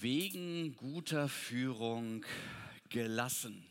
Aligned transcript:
Wegen 0.00 0.76
guter 0.76 1.28
Führung 1.28 2.24
gelassen. 2.88 3.66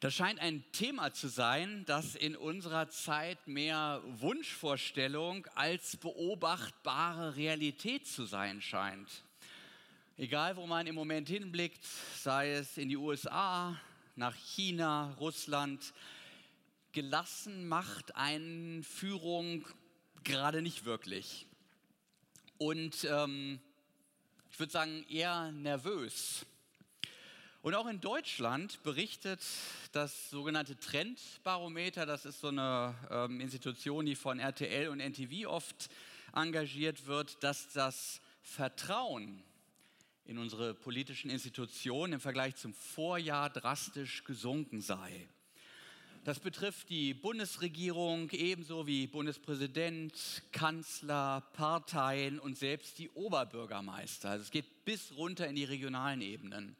Das 0.00 0.14
scheint 0.14 0.40
ein 0.40 0.64
Thema 0.72 1.12
zu 1.12 1.28
sein, 1.28 1.84
das 1.86 2.16
in 2.16 2.34
unserer 2.34 2.88
Zeit 2.88 3.46
mehr 3.46 4.02
Wunschvorstellung 4.04 5.46
als 5.54 5.96
beobachtbare 5.96 7.36
Realität 7.36 8.08
zu 8.08 8.24
sein 8.24 8.60
scheint. 8.60 9.22
Egal, 10.16 10.56
wo 10.56 10.66
man 10.66 10.88
im 10.88 10.96
Moment 10.96 11.28
hinblickt, 11.28 11.84
sei 12.16 12.50
es 12.50 12.76
in 12.76 12.88
die 12.88 12.96
USA, 12.96 13.80
nach 14.16 14.34
China, 14.34 15.14
Russland, 15.20 15.94
gelassen 16.90 17.68
macht 17.68 18.16
eine 18.16 18.82
Führung 18.82 19.64
gerade 20.24 20.62
nicht 20.62 20.84
wirklich. 20.84 21.46
Und 22.58 23.06
ähm, 23.08 23.60
würde 24.60 24.72
sagen, 24.72 25.04
eher 25.08 25.50
nervös. 25.52 26.44
Und 27.62 27.74
auch 27.74 27.86
in 27.86 28.00
Deutschland 28.00 28.82
berichtet 28.82 29.40
das 29.92 30.30
sogenannte 30.30 30.78
Trendbarometer, 30.78 32.06
das 32.06 32.24
ist 32.24 32.40
so 32.40 32.48
eine 32.48 32.94
ähm, 33.10 33.40
Institution, 33.40 34.06
die 34.06 34.14
von 34.14 34.38
RTL 34.38 34.88
und 34.88 35.00
NTV 35.00 35.48
oft 35.48 35.90
engagiert 36.34 37.06
wird, 37.06 37.42
dass 37.42 37.72
das 37.72 38.20
Vertrauen 38.42 39.42
in 40.24 40.38
unsere 40.38 40.74
politischen 40.74 41.30
Institutionen 41.30 42.14
im 42.14 42.20
Vergleich 42.20 42.56
zum 42.56 42.72
Vorjahr 42.72 43.50
drastisch 43.50 44.24
gesunken 44.24 44.80
sei. 44.80 45.28
Das 46.24 46.38
betrifft 46.38 46.90
die 46.90 47.14
Bundesregierung 47.14 48.28
ebenso 48.32 48.86
wie 48.86 49.06
Bundespräsident, 49.06 50.42
Kanzler, 50.52 51.42
Parteien 51.54 52.38
und 52.38 52.58
selbst 52.58 52.98
die 52.98 53.08
Oberbürgermeister. 53.08 54.28
Also 54.28 54.42
es 54.42 54.50
geht 54.50 54.84
bis 54.84 55.16
runter 55.16 55.46
in 55.46 55.56
die 55.56 55.64
regionalen 55.64 56.20
Ebenen. 56.20 56.76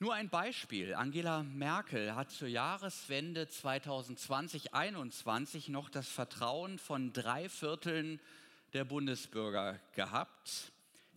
Nur 0.00 0.12
ein 0.12 0.28
Beispiel. 0.28 0.92
Angela 0.92 1.44
Merkel 1.44 2.14
hat 2.14 2.30
zur 2.30 2.48
Jahreswende 2.48 3.44
2020-21 3.44 5.70
noch 5.70 5.88
das 5.88 6.08
Vertrauen 6.08 6.78
von 6.78 7.14
drei 7.14 7.48
Vierteln 7.48 8.20
der 8.74 8.84
Bundesbürger 8.84 9.80
gehabt. 9.94 10.72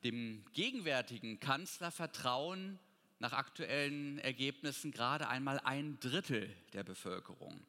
Dem 0.05 0.45
gegenwärtigen 0.53 1.41
Kanzler 1.41 1.91
vertrauen 1.91 2.79
nach 3.19 3.33
aktuellen 3.33 4.19
Ergebnissen 4.19 4.91
gerade 4.91 5.27
einmal 5.27 5.59
ein 5.59 5.99
Drittel 5.99 6.49
der 6.73 6.83
Bevölkerung. 6.83 7.59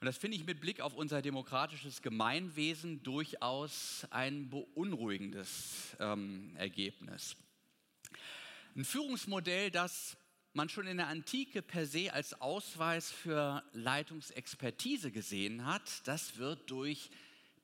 Und 0.00 0.06
das 0.06 0.16
finde 0.16 0.36
ich 0.36 0.44
mit 0.44 0.60
Blick 0.60 0.80
auf 0.80 0.94
unser 0.94 1.22
demokratisches 1.22 2.02
Gemeinwesen 2.02 3.02
durchaus 3.04 4.04
ein 4.10 4.50
beunruhigendes 4.50 5.96
ähm, 6.00 6.56
Ergebnis. 6.56 7.36
Ein 8.74 8.84
Führungsmodell, 8.84 9.70
das 9.70 10.16
man 10.54 10.68
schon 10.68 10.86
in 10.86 10.96
der 10.96 11.06
Antike 11.06 11.62
per 11.62 11.86
se 11.86 12.12
als 12.12 12.40
Ausweis 12.40 13.12
für 13.12 13.62
Leitungsexpertise 13.72 15.12
gesehen 15.12 15.66
hat, 15.66 16.06
das 16.08 16.36
wird 16.36 16.70
durch 16.70 17.10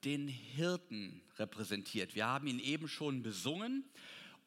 den 0.05 0.29
Hirten 0.29 1.21
repräsentiert. 1.39 2.15
Wir 2.15 2.27
haben 2.27 2.47
ihn 2.47 2.61
eben 2.61 2.89
schon 2.89 3.23
besungen 3.23 3.85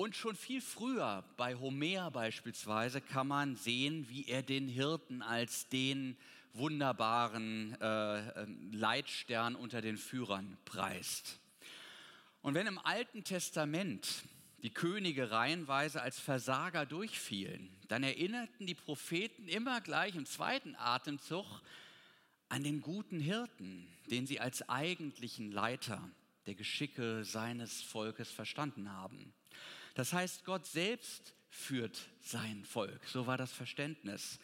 und 0.02 0.16
schon 0.16 0.36
viel 0.36 0.62
früher, 0.62 1.24
bei 1.38 1.54
Homer 1.54 2.10
beispielsweise, 2.10 3.02
kann 3.02 3.28
man 3.28 3.56
sehen, 3.56 4.10
wie 4.10 4.26
er 4.26 4.42
den 4.42 4.68
Hirten 4.68 5.22
als 5.22 5.70
den 5.70 6.18
wunderbaren 6.54 7.80
äh, 7.80 8.42
ähm, 8.42 8.72
Leitstern 8.74 9.54
unter 9.54 9.80
den 9.80 9.98
Führern 9.98 10.58
preist. 10.66 11.40
Und 12.42 12.56
wenn 12.56 12.66
im 12.66 12.80
Alten 12.80 13.24
Testament 13.24 14.24
die 14.64 14.74
Könige 14.74 15.30
reihenweise 15.30 16.02
als 16.02 16.20
Versager 16.20 16.88
durchfielen, 16.88 17.70
dann 17.88 18.02
erinnerten 18.02 18.66
die 18.66 18.74
Propheten 18.74 19.48
immer 19.48 19.82
gleich 19.82 20.16
im 20.16 20.26
zweiten 20.26 20.76
Atemzug 20.78 21.46
an 22.50 22.64
den 22.64 22.82
guten 22.82 23.20
Hirten, 23.20 23.88
den 24.10 24.26
sie 24.26 24.40
als 24.40 24.68
eigentlichen 24.68 25.52
Leiter 25.52 26.02
der 26.48 26.56
Geschicke 26.56 27.24
seines 27.24 27.84
Volkes 27.84 28.32
verstanden 28.32 28.92
haben. 28.92 29.32
Das 29.96 30.14
heißt, 30.14 30.46
Gott 30.46 30.66
selbst 30.66 31.34
führt 31.50 32.00
sein 32.22 32.64
Volk. 32.66 33.02
So 33.08 33.28
war 33.28 33.38
das 33.38 33.52
Verständnis. 33.52 34.40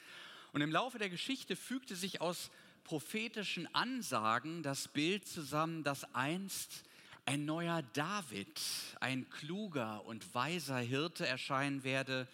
Und 0.52 0.62
im 0.62 0.72
Laufe 0.72 0.98
der 0.98 1.10
Geschichte 1.10 1.56
fügte 1.56 1.96
sich 1.96 2.22
aus 2.22 2.52
prophetischen 2.84 3.74
Ansagen 3.76 4.64
das 4.64 4.88
Bild 4.88 5.28
zusammen, 5.28 5.84
dass 5.84 6.14
einst 6.16 6.84
ein 7.26 7.46
neuer 7.46 7.82
David, 7.94 8.62
ein 9.02 9.30
kluger 9.30 10.06
und 10.06 10.34
weiser 10.34 10.80
Hirte 10.80 11.28
erscheinen 11.28 11.84
werde, 11.84 12.28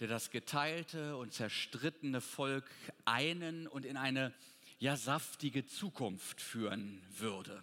der 0.00 0.08
das 0.08 0.30
geteilte 0.30 1.16
und 1.16 1.32
zerstrittene 1.32 2.20
Volk 2.20 2.70
einen 3.04 3.66
und 3.66 3.84
in 3.84 3.96
eine 3.96 4.32
ja 4.78 4.96
saftige 4.96 5.66
Zukunft 5.66 6.40
führen 6.40 7.02
würde. 7.16 7.62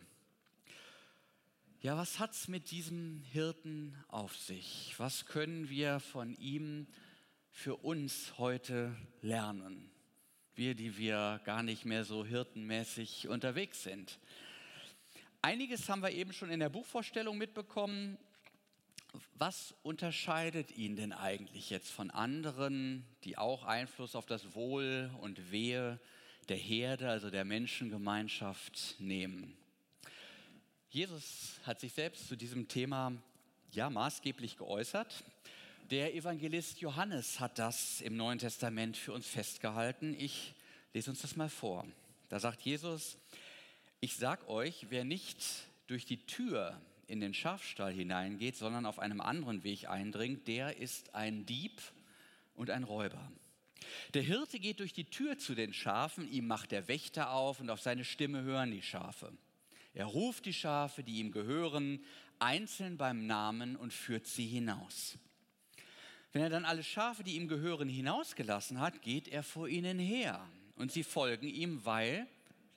Ja, 1.85 1.95
was 1.95 2.17
hat's 2.17 2.47
mit 2.47 2.71
diesem 2.71 3.21
Hirten 3.31 3.95
auf 4.07 4.35
sich? 4.35 4.95
Was 4.97 5.27
können 5.27 5.69
wir 5.69 5.99
von 5.99 6.33
ihm 6.39 6.87
für 7.51 7.75
uns 7.75 8.39
heute 8.39 8.95
lernen? 9.21 9.91
Wir, 10.55 10.73
die 10.73 10.97
wir 10.97 11.39
gar 11.43 11.61
nicht 11.61 11.85
mehr 11.85 12.03
so 12.03 12.25
hirtenmäßig 12.25 13.27
unterwegs 13.27 13.83
sind. 13.83 14.17
Einiges 15.43 15.87
haben 15.87 16.01
wir 16.01 16.09
eben 16.09 16.33
schon 16.33 16.49
in 16.49 16.59
der 16.59 16.69
Buchvorstellung 16.69 17.37
mitbekommen. 17.37 18.17
Was 19.35 19.75
unterscheidet 19.83 20.75
ihn 20.75 20.95
denn 20.95 21.13
eigentlich 21.13 21.69
jetzt 21.69 21.91
von 21.91 22.09
anderen, 22.09 23.05
die 23.25 23.37
auch 23.37 23.63
Einfluss 23.63 24.15
auf 24.15 24.25
das 24.25 24.55
Wohl 24.55 25.11
und 25.21 25.51
Wehe 25.51 25.99
der 26.49 26.57
Herde, 26.57 27.09
also 27.09 27.29
der 27.29 27.45
Menschengemeinschaft 27.45 28.95
nehmen? 28.97 29.55
Jesus 30.95 31.59
hat 31.65 31.81
sich 31.81 31.91
selbst 31.91 32.29
zu 32.29 32.37
diesem 32.37 32.69
Thema 32.69 33.11
ja 33.73 33.89
maßgeblich 33.89 34.55
geäußert. 34.55 35.25
Der 35.91 36.15
Evangelist 36.15 36.79
Johannes 36.79 37.41
hat 37.41 37.59
das 37.59 37.99
im 37.99 38.15
Neuen 38.15 38.39
Testament 38.39 38.95
für 38.95 39.11
uns 39.11 39.27
festgehalten. 39.27 40.15
Ich 40.17 40.53
lese 40.93 41.09
uns 41.09 41.21
das 41.21 41.35
mal 41.35 41.49
vor. 41.49 41.85
Da 42.29 42.39
sagt 42.39 42.61
Jesus, 42.61 43.17
ich 43.99 44.15
sag 44.15 44.47
euch, 44.47 44.85
wer 44.87 45.03
nicht 45.03 45.37
durch 45.87 46.05
die 46.05 46.25
Tür 46.25 46.79
in 47.07 47.19
den 47.19 47.33
Schafstall 47.33 47.91
hineingeht, 47.91 48.55
sondern 48.55 48.85
auf 48.85 48.97
einem 48.97 49.19
anderen 49.19 49.65
Weg 49.65 49.89
eindringt, 49.89 50.47
der 50.47 50.77
ist 50.77 51.13
ein 51.13 51.45
Dieb 51.45 51.81
und 52.55 52.69
ein 52.69 52.85
Räuber. 52.85 53.29
Der 54.13 54.21
Hirte 54.21 54.61
geht 54.61 54.79
durch 54.79 54.93
die 54.93 55.09
Tür 55.09 55.37
zu 55.37 55.55
den 55.55 55.73
Schafen, 55.73 56.31
ihm 56.31 56.47
macht 56.47 56.71
der 56.71 56.87
Wächter 56.87 57.31
auf 57.31 57.59
und 57.59 57.69
auf 57.69 57.81
seine 57.81 58.05
Stimme 58.05 58.43
hören 58.43 58.71
die 58.71 58.81
Schafe. 58.81 59.33
Er 59.95 60.05
ruft 60.05 60.45
die 60.45 60.53
Schafe, 60.53 61.03
die 61.03 61.19
ihm 61.19 61.31
gehören, 61.31 62.03
einzeln 62.37 62.97
beim 62.97 63.25
Namen 63.25 63.77
und 63.77 63.93
führt 63.93 64.27
sie 64.27 64.45
hinaus. 64.45 65.17
Wenn 66.33 66.41
er 66.41 66.49
dann 66.49 66.65
alle 66.65 66.83
Schafe, 66.83 67.23
die 67.23 67.35
ihm 67.35 67.47
gehören, 67.47 67.87
hinausgelassen 67.87 68.81
hat, 68.81 69.01
geht 69.01 69.29
er 69.29 69.41
vor 69.41 69.69
ihnen 69.69 69.97
her 69.97 70.45
und 70.75 70.91
sie 70.91 71.03
folgen 71.03 71.47
ihm, 71.47 71.85
weil 71.85 72.27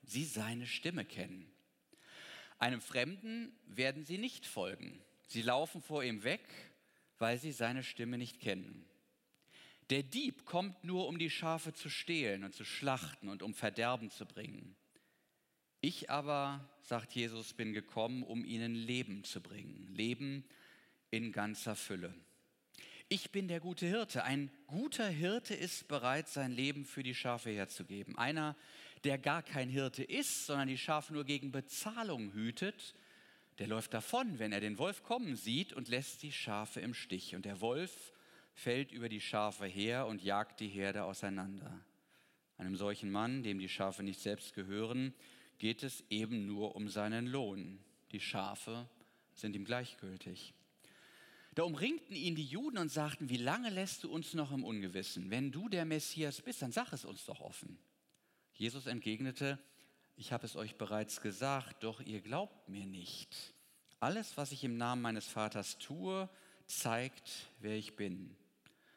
sie 0.05 0.25
seine 0.25 0.65
Stimme 0.65 1.05
kennen. 1.05 1.51
Einem 2.61 2.81
Fremden 2.81 3.53
werden 3.67 4.05
sie 4.05 4.19
nicht 4.19 4.47
folgen. 4.47 5.01
Sie 5.27 5.43
laufen 5.43 5.83
vor 5.83 6.05
ihm 6.05 6.23
weg, 6.23 6.43
weil 7.19 7.37
sie 7.39 7.51
seine 7.51 7.83
Stimme 7.83 8.17
nicht 8.17 8.41
kennen. 8.41 8.85
Der 9.91 10.05
Dieb 10.05 10.45
kommt 10.45 10.85
nur, 10.85 11.09
um 11.09 11.19
die 11.19 11.31
Schafe 11.31 11.73
zu 11.73 11.91
stehlen 11.91 12.45
und 12.45 12.55
zu 12.55 12.65
schlachten 12.65 13.29
und 13.29 13.43
um 13.43 13.55
Verderben 13.55 14.11
zu 14.11 14.25
bringen. 14.25 14.77
Ich 15.81 16.11
aber, 16.11 16.69
sagt 16.81 17.13
Jesus, 17.13 17.53
bin 17.53 17.73
gekommen, 17.73 18.25
um 18.25 18.45
ihnen 18.45 18.75
Leben 18.75 19.23
zu 19.23 19.41
bringen. 19.41 19.87
Leben 19.95 20.45
in 21.11 21.31
ganzer 21.31 21.77
Fülle. 21.77 22.13
Ich 23.09 23.31
bin 23.31 23.47
der 23.47 23.61
gute 23.61 23.87
Hirte. 23.87 24.25
Ein 24.25 24.51
guter 24.67 25.07
Hirte 25.07 25.55
ist 25.55 25.87
bereit, 25.87 26.29
sein 26.29 26.51
Leben 26.51 26.85
für 26.85 27.05
die 27.05 27.15
Schafe 27.15 27.51
herzugeben. 27.51 28.19
Einer, 28.19 28.57
der 29.05 29.19
gar 29.19 29.45
kein 29.45 29.69
Hirte 29.69 30.03
ist, 30.03 30.47
sondern 30.47 30.67
die 30.67 30.77
Schafe 30.77 31.13
nur 31.13 31.25
gegen 31.25 31.53
Bezahlung 31.53 32.33
hütet, 32.33 32.95
der 33.59 33.69
läuft 33.69 33.95
davon, 33.95 34.39
wenn 34.41 34.53
er 34.53 34.61
den 34.61 34.79
Wolf 34.79 35.05
kommen 35.05 35.37
sieht 35.37 35.73
und 35.73 35.89
lässt 35.89 36.23
die 36.23 36.33
Schafe 36.33 36.81
im 36.81 36.93
Stich. 36.93 37.37
Und 37.37 37.45
der 37.45 37.61
Wolf 37.61 38.13
fällt 38.53 38.91
über 38.91 39.09
die 39.09 39.21
Schafe 39.21 39.67
her 39.67 40.07
und 40.09 40.23
jagt 40.23 40.59
die 40.59 40.69
Herde 40.69 41.05
auseinander. 41.05 41.81
Einem 42.57 42.77
solchen 42.77 43.11
Mann, 43.13 43.45
dem 43.45 43.61
die 43.61 43.69
Schafe 43.69 44.03
nicht 44.03 44.21
selbst 44.21 44.55
gehören, 44.55 45.15
geht 45.59 45.83
es 45.83 46.05
eben 46.11 46.47
nur 46.47 46.77
um 46.77 46.89
seinen 46.89 47.27
Lohn. 47.27 47.79
Die 48.13 48.21
Schafe 48.21 48.89
sind 49.35 49.55
ihm 49.55 49.65
gleichgültig. 49.65 50.55
Da 51.55 51.65
umringten 51.65 52.15
ihn 52.15 52.37
die 52.37 52.45
Juden 52.45 52.79
und 52.79 52.91
sagten, 52.91 53.29
wie 53.29 53.37
lange 53.37 53.71
lässt 53.71 54.05
du 54.05 54.11
uns 54.11 54.35
noch 54.35 54.53
im 54.53 54.65
Ungewissen? 54.65 55.31
Wenn 55.31 55.51
du 55.51 55.69
der 55.69 55.85
Messias 55.85 56.41
bist, 56.41 56.63
dann 56.63 56.73
sag 56.73 56.93
es 56.93 57.05
uns 57.05 57.25
doch 57.25 57.41
offen. 57.41 57.79
Jesus 58.55 58.87
entgegnete, 58.87 59.59
ich 60.17 60.33
habe 60.33 60.47
es 60.47 60.57
euch 60.57 60.77
bereits 60.77 61.21
gesagt, 61.21 61.83
doch 61.85 62.01
ihr 62.01 62.21
glaubt 62.21 62.69
mir 62.69 62.87
nicht. 62.87 63.55
Alles, 64.01 64.37
was 64.37 64.53
ich 64.53 64.63
im 64.63 64.77
Namen 64.77 65.03
meines 65.03 65.27
Vaters 65.27 65.79
tue, 65.79 66.29
zeigt, 66.67 67.49
wer 67.61 67.77
ich 67.77 67.97
bin. 67.97 68.37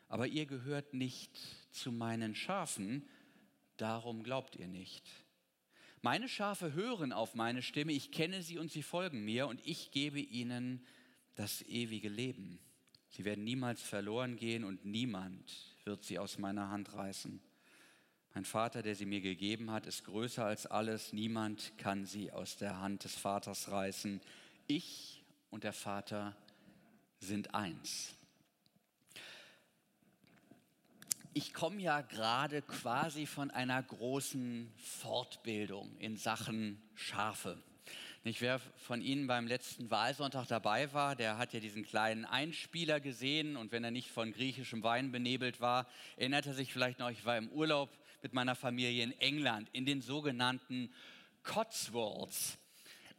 Aber 0.08 0.28
ihr 0.28 0.46
gehört 0.46 0.94
nicht 0.94 1.40
zu 1.72 1.92
meinen 1.92 2.36
Schafen, 2.36 3.08
darum 3.78 4.24
glaubt 4.24 4.56
ihr 4.56 4.68
nicht. 4.68 5.10
Meine 6.03 6.27
Schafe 6.27 6.74
hören 6.74 7.13
auf 7.13 7.36
meine 7.36 7.62
Stimme, 7.62 7.92
ich 7.92 8.12
kenne 8.12 8.42
sie 8.42 8.57
und 8.57 8.71
sie 8.71 8.81
folgen 8.81 9.24
mir 9.24 9.48
und 9.48 9.62
ich 9.65 9.92
gebe 9.92 10.19
ihnen 10.19 10.83
das 11.36 11.62
ewige 11.62 12.09
Leben. 12.09 12.59
Sie 13.09 13.24
werden 13.24 13.44
niemals 13.44 13.83
verloren 13.83 14.36
gehen 14.36 14.63
und 14.63 14.83
niemand 14.83 15.75
wird 15.83 16.03
sie 16.03 16.18
aus 16.18 16.39
meiner 16.39 16.69
Hand 16.69 16.94
reißen. 16.94 17.39
Mein 18.33 18.45
Vater, 18.45 18.81
der 18.81 18.95
sie 18.95 19.06
mir 19.06 19.21
gegeben 19.21 19.69
hat, 19.69 19.86
ist 19.86 20.06
größer 20.06 20.45
als 20.45 20.65
alles. 20.65 21.13
Niemand 21.13 21.77
kann 21.77 22.06
sie 22.06 22.31
aus 22.31 22.57
der 22.57 22.80
Hand 22.80 23.03
des 23.03 23.15
Vaters 23.15 23.69
reißen. 23.69 24.21
Ich 24.68 25.21
und 25.50 25.65
der 25.65 25.74
Vater 25.74 26.36
sind 27.19 27.53
eins. 27.53 28.15
Ich 31.33 31.54
komme 31.54 31.81
ja 31.81 32.01
gerade 32.01 32.62
quasi 32.62 33.25
von 33.25 33.51
einer 33.51 33.81
großen 33.81 34.69
Fortbildung 34.75 35.95
in 35.98 36.18
Sachen 36.18 36.81
Schafe. 36.94 37.57
Nicht, 38.25 38.42
wer 38.42 38.60
von 38.60 39.01
Ihnen 39.01 39.28
beim 39.28 39.48
letzten 39.48 39.89
Wahlsonntag 39.89 40.48
dabei 40.50 40.92
war, 40.92 41.16
der 41.16 41.38
hat 41.38 41.54
ja 41.54 41.62
diesen 41.62 41.86
kleinen 41.86 42.25
Einspieler 42.25 43.00
gesehen 43.00 43.56
und 43.56 43.72
wenn 43.72 43.86
er 43.86 43.92
nicht 43.92 44.10
von 44.10 44.33
griechischem 44.33 44.83
Wein 44.83 45.13
benebelt 45.13 45.62
war, 45.62 45.88
erinnert 46.18 46.48
er 46.48 46.54
sich 46.54 46.74
vielleicht 46.74 47.00
noch, 47.00 47.10
ich 47.10 47.24
war 47.24 47.38
im 47.38 47.48
Urlaub 47.48 47.98
mit 48.22 48.34
meiner 48.34 48.56
Familie 48.56 49.01
in 49.01 49.18
England 49.22 49.69
in 49.72 49.86
den 49.86 50.01
sogenannten 50.01 50.94
Cotswolds. 51.44 52.57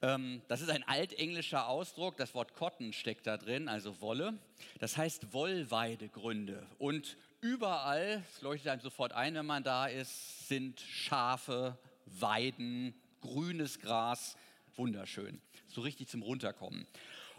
Ähm, 0.02 0.42
das 0.48 0.60
ist 0.60 0.68
ein 0.68 0.86
altenglischer 0.86 1.66
Ausdruck, 1.66 2.18
das 2.18 2.34
Wort 2.34 2.52
Cotton 2.52 2.92
steckt 2.92 3.26
da 3.26 3.38
drin, 3.38 3.68
also 3.68 4.02
Wolle. 4.02 4.38
Das 4.80 4.98
heißt 4.98 5.32
Wollweidegründe. 5.32 6.66
Und 6.78 7.16
überall, 7.42 8.22
es 8.32 8.40
leuchtet 8.40 8.68
einem 8.68 8.80
sofort 8.80 9.12
ein, 9.12 9.34
wenn 9.34 9.44
man 9.44 9.64
da 9.64 9.86
ist, 9.86 10.48
sind 10.48 10.80
Schafe, 10.80 11.76
Weiden, 12.06 12.94
grünes 13.20 13.80
Gras, 13.80 14.36
wunderschön. 14.76 15.40
So 15.68 15.82
richtig 15.82 16.08
zum 16.08 16.22
Runterkommen. 16.22 16.86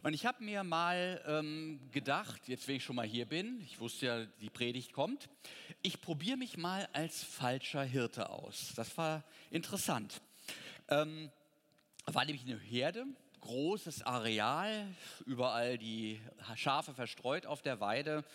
Und 0.03 0.13
ich 0.13 0.25
habe 0.25 0.43
mir 0.43 0.65
mal 0.65 1.23
ähm, 1.25 1.79
gedacht, 1.93 2.49
jetzt 2.49 2.67
wenn 2.67 2.75
ich 2.75 2.83
schon 2.83 2.97
mal 2.97 3.07
hier 3.07 3.25
bin, 3.25 3.61
ich 3.61 3.79
wusste 3.79 4.05
ja, 4.05 4.25
die 4.41 4.49
Predigt 4.49 4.91
kommt, 4.91 5.29
ich 5.81 6.01
probiere 6.01 6.35
mich 6.35 6.57
mal 6.57 6.89
als 6.91 7.23
falscher 7.23 7.83
Hirte 7.83 8.29
aus. 8.29 8.73
Das 8.75 8.97
war 8.97 9.23
interessant. 9.49 10.21
Ähm, 10.89 11.31
war 12.05 12.25
nämlich 12.25 12.43
eine 12.43 12.59
Herde, 12.59 13.05
großes 13.39 14.03
Areal, 14.03 14.85
überall 15.25 15.77
die 15.77 16.19
Schafe 16.55 16.93
verstreut 16.93 17.45
auf 17.45 17.61
der 17.61 17.79
Weide. 17.79 18.25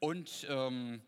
Und 0.00 0.46
ähm, 0.48 1.02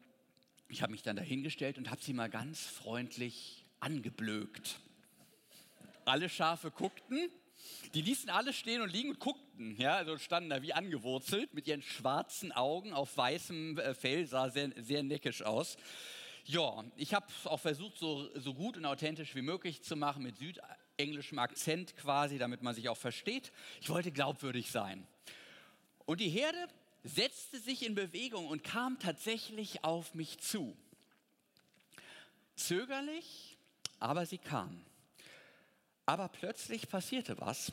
ich 0.69 0.83
habe 0.83 0.93
mich 0.93 1.03
dann 1.03 1.17
dahingestellt 1.17 1.79
und 1.79 1.91
habe 1.91 2.03
sie 2.03 2.13
mal 2.13 2.29
ganz 2.29 2.61
freundlich 2.61 3.65
angeblökt. 3.81 4.81
Alle 6.05 6.29
Schafe 6.29 6.71
guckten, 6.71 7.31
die 7.95 8.03
ließen 8.03 8.29
alle 8.29 8.53
stehen 8.53 8.83
und 8.83 8.93
liegen 8.93 9.11
und 9.11 9.19
guckten, 9.19 9.77
ja, 9.77 9.97
also 9.97 10.19
standen 10.19 10.51
da 10.51 10.61
wie 10.61 10.75
angewurzelt 10.75 11.55
mit 11.55 11.67
ihren 11.67 11.81
schwarzen 11.81 12.53
Augen 12.53 12.93
auf 12.93 13.17
weißem 13.17 13.79
äh, 13.79 13.95
Fell, 13.95 14.27
sah 14.27 14.51
sehr, 14.51 14.71
sehr 14.77 15.03
neckisch 15.03 15.43
aus. 15.43 15.79
Ja, 16.45 16.85
ich 16.97 17.15
habe 17.15 17.27
auch 17.45 17.61
versucht, 17.61 17.97
so, 17.97 18.29
so 18.39 18.53
gut 18.53 18.77
und 18.77 18.85
authentisch 18.85 19.35
wie 19.35 19.43
möglich 19.43 19.83
zu 19.83 19.97
machen 19.97 20.23
mit 20.23 20.37
Süd 20.37 20.61
englischem 20.99 21.39
Akzent 21.39 21.97
quasi, 21.97 22.37
damit 22.37 22.63
man 22.63 22.75
sich 22.75 22.91
auch 22.91 22.97
versteht. 22.97 23.53
Ich 23.81 23.89
wollte 23.89 24.13
glaubwürdig 24.13 24.71
sein. 24.71 25.07
Und 26.05 26.21
die 26.21 26.29
Herde 26.29 26.69
setzte 27.05 27.59
sich 27.59 27.85
in 27.85 27.95
Bewegung 27.95 28.47
und 28.47 28.65
kam 28.65 28.99
tatsächlich 28.99 29.85
auf 29.85 30.15
mich 30.15 30.39
zu. 30.39 30.77
Zögerlich, 32.57 33.57
aber 33.99 34.27
sie 34.27 34.39
kam. 34.39 34.85
Aber 36.07 36.29
plötzlich 36.29 36.89
passierte 36.89 37.41
was. 37.41 37.73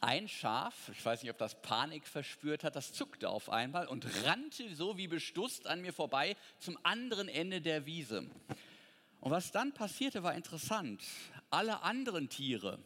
Ein 0.00 0.28
Schaf, 0.28 0.90
ich 0.90 1.04
weiß 1.04 1.22
nicht, 1.22 1.30
ob 1.30 1.38
das 1.38 1.60
Panik 1.62 2.06
verspürt 2.06 2.64
hat, 2.64 2.76
das 2.76 2.92
zuckte 2.92 3.30
auf 3.30 3.48
einmal 3.48 3.86
und 3.86 4.06
rannte 4.24 4.74
so 4.74 4.98
wie 4.98 5.08
bestusst 5.08 5.66
an 5.66 5.80
mir 5.80 5.92
vorbei 5.92 6.36
zum 6.58 6.78
anderen 6.82 7.28
Ende 7.28 7.60
der 7.60 7.86
Wiese. 7.86 8.28
Und 9.20 9.30
was 9.30 9.52
dann 9.52 9.72
passierte, 9.72 10.22
war 10.22 10.34
interessant 10.34 11.02
alle 11.54 11.82
anderen 11.82 12.28
Tiere, 12.28 12.78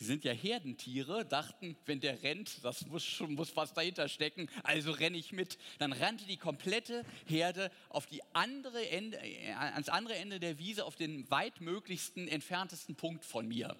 sie 0.00 0.06
sind 0.06 0.24
ja 0.24 0.32
Herdentiere, 0.32 1.26
dachten, 1.26 1.76
wenn 1.84 2.00
der 2.00 2.22
rennt, 2.22 2.64
das 2.64 2.86
muss 2.86 3.04
schon 3.04 3.34
muss 3.34 3.54
was 3.54 3.74
dahinter 3.74 4.08
stecken, 4.08 4.48
also 4.62 4.92
renne 4.92 5.18
ich 5.18 5.32
mit. 5.32 5.58
Dann 5.78 5.92
rannte 5.92 6.24
die 6.24 6.38
komplette 6.38 7.04
Herde 7.26 7.70
auf 7.90 8.06
die 8.06 8.22
andere 8.32 8.88
Ende, 8.88 9.18
äh, 9.18 9.52
ans 9.52 9.90
andere 9.90 10.16
Ende 10.16 10.40
der 10.40 10.58
Wiese, 10.58 10.86
auf 10.86 10.96
den 10.96 11.30
weitmöglichsten 11.30 12.28
entferntesten 12.28 12.96
Punkt 12.96 13.26
von 13.26 13.46
mir. 13.46 13.76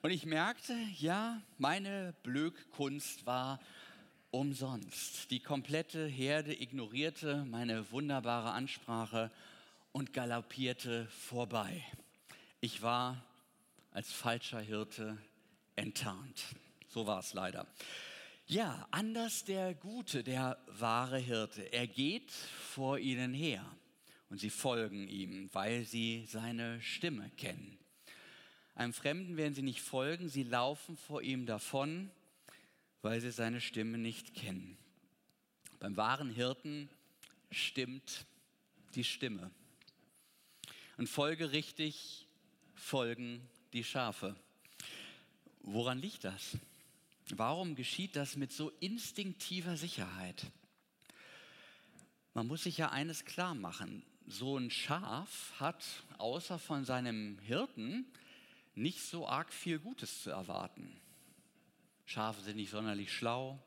Und 0.00 0.12
ich 0.12 0.24
merkte, 0.24 0.74
ja, 0.96 1.42
meine 1.58 2.14
Blökkunst 2.22 3.26
war 3.26 3.58
umsonst. 4.30 5.28
Die 5.32 5.40
komplette 5.40 6.06
Herde 6.06 6.54
ignorierte 6.54 7.44
meine 7.46 7.90
wunderbare 7.90 8.52
Ansprache 8.52 9.32
und 9.90 10.12
galoppierte 10.12 11.06
vorbei. 11.06 11.84
Ich 12.60 12.80
war 12.80 13.24
als 13.90 14.12
falscher 14.12 14.60
Hirte 14.60 15.18
enttarnt. 15.78 16.44
So 16.88 17.06
war 17.06 17.20
es 17.20 17.32
leider. 17.32 17.66
Ja, 18.46 18.88
anders 18.90 19.44
der 19.44 19.74
gute, 19.74 20.24
der 20.24 20.58
wahre 20.66 21.18
Hirte. 21.18 21.72
Er 21.72 21.86
geht 21.86 22.30
vor 22.32 22.98
ihnen 22.98 23.34
her 23.34 23.64
und 24.30 24.40
sie 24.40 24.50
folgen 24.50 25.06
ihm, 25.08 25.50
weil 25.52 25.84
sie 25.84 26.24
seine 26.26 26.80
Stimme 26.80 27.30
kennen. 27.36 27.78
Einem 28.74 28.92
Fremden 28.92 29.36
werden 29.36 29.54
sie 29.54 29.62
nicht 29.62 29.80
folgen, 29.80 30.28
sie 30.28 30.44
laufen 30.44 30.96
vor 30.96 31.20
ihm 31.22 31.46
davon, 31.46 32.10
weil 33.02 33.20
sie 33.20 33.32
seine 33.32 33.60
Stimme 33.60 33.98
nicht 33.98 34.34
kennen. 34.34 34.78
Beim 35.78 35.96
wahren 35.96 36.30
Hirten 36.30 36.88
stimmt 37.50 38.24
die 38.94 39.04
Stimme. 39.04 39.50
Und 40.96 41.08
folgerichtig 41.08 42.26
folgen 42.74 43.48
die 43.72 43.84
Schafe. 43.84 44.36
Woran 45.62 45.98
liegt 45.98 46.24
das? 46.24 46.56
Warum 47.30 47.74
geschieht 47.74 48.16
das 48.16 48.36
mit 48.36 48.52
so 48.52 48.70
instinktiver 48.80 49.76
Sicherheit? 49.76 50.46
Man 52.34 52.46
muss 52.46 52.62
sich 52.62 52.78
ja 52.78 52.90
eines 52.90 53.24
klar 53.24 53.54
machen. 53.54 54.02
So 54.26 54.56
ein 54.56 54.70
Schaf 54.70 55.52
hat 55.58 55.84
außer 56.18 56.58
von 56.58 56.84
seinem 56.84 57.38
Hirten 57.40 58.06
nicht 58.74 59.00
so 59.00 59.26
arg 59.26 59.52
viel 59.52 59.78
Gutes 59.78 60.22
zu 60.22 60.30
erwarten. 60.30 61.00
Schafe 62.06 62.40
sind 62.40 62.56
nicht 62.56 62.70
sonderlich 62.70 63.12
schlau, 63.12 63.58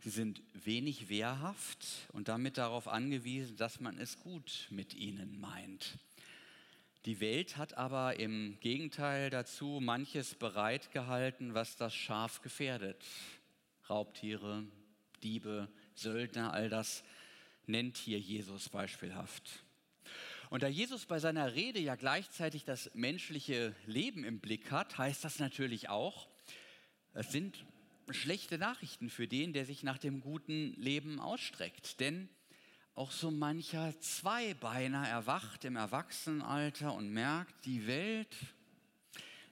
sie 0.00 0.10
sind 0.10 0.42
wenig 0.54 1.08
wehrhaft 1.08 1.86
und 2.12 2.28
damit 2.28 2.58
darauf 2.58 2.88
angewiesen, 2.88 3.56
dass 3.56 3.78
man 3.80 3.98
es 3.98 4.18
gut 4.18 4.66
mit 4.70 4.94
ihnen 4.94 5.38
meint. 5.38 5.98
Die 7.04 7.20
Welt 7.20 7.56
hat 7.56 7.74
aber 7.74 8.18
im 8.18 8.58
Gegenteil 8.60 9.30
dazu 9.30 9.78
manches 9.80 10.34
bereitgehalten, 10.34 11.54
was 11.54 11.76
das 11.76 11.94
Schaf 11.94 12.42
gefährdet. 12.42 13.04
Raubtiere, 13.88 14.64
Diebe, 15.22 15.68
Söldner, 15.94 16.52
all 16.52 16.68
das 16.68 17.04
nennt 17.66 17.96
hier 17.96 18.18
Jesus 18.18 18.68
beispielhaft. 18.68 19.64
Und 20.50 20.62
da 20.62 20.68
Jesus 20.68 21.06
bei 21.06 21.18
seiner 21.18 21.54
Rede 21.54 21.78
ja 21.78 21.94
gleichzeitig 21.94 22.64
das 22.64 22.90
menschliche 22.94 23.74
Leben 23.86 24.24
im 24.24 24.40
Blick 24.40 24.70
hat, 24.70 24.98
heißt 24.98 25.22
das 25.24 25.38
natürlich 25.38 25.88
auch, 25.88 26.28
es 27.14 27.30
sind 27.30 27.64
schlechte 28.10 28.58
Nachrichten 28.58 29.10
für 29.10 29.28
den, 29.28 29.52
der 29.52 29.66
sich 29.66 29.82
nach 29.82 29.98
dem 29.98 30.20
guten 30.20 30.74
Leben 30.74 31.20
ausstreckt. 31.20 32.00
Denn 32.00 32.28
auch 32.98 33.12
so 33.12 33.30
mancher 33.30 33.94
Zweibeiner 34.00 35.06
erwacht 35.06 35.64
im 35.64 35.76
Erwachsenenalter 35.76 36.92
und 36.92 37.12
merkt, 37.12 37.64
die 37.64 37.86
Welt 37.86 38.34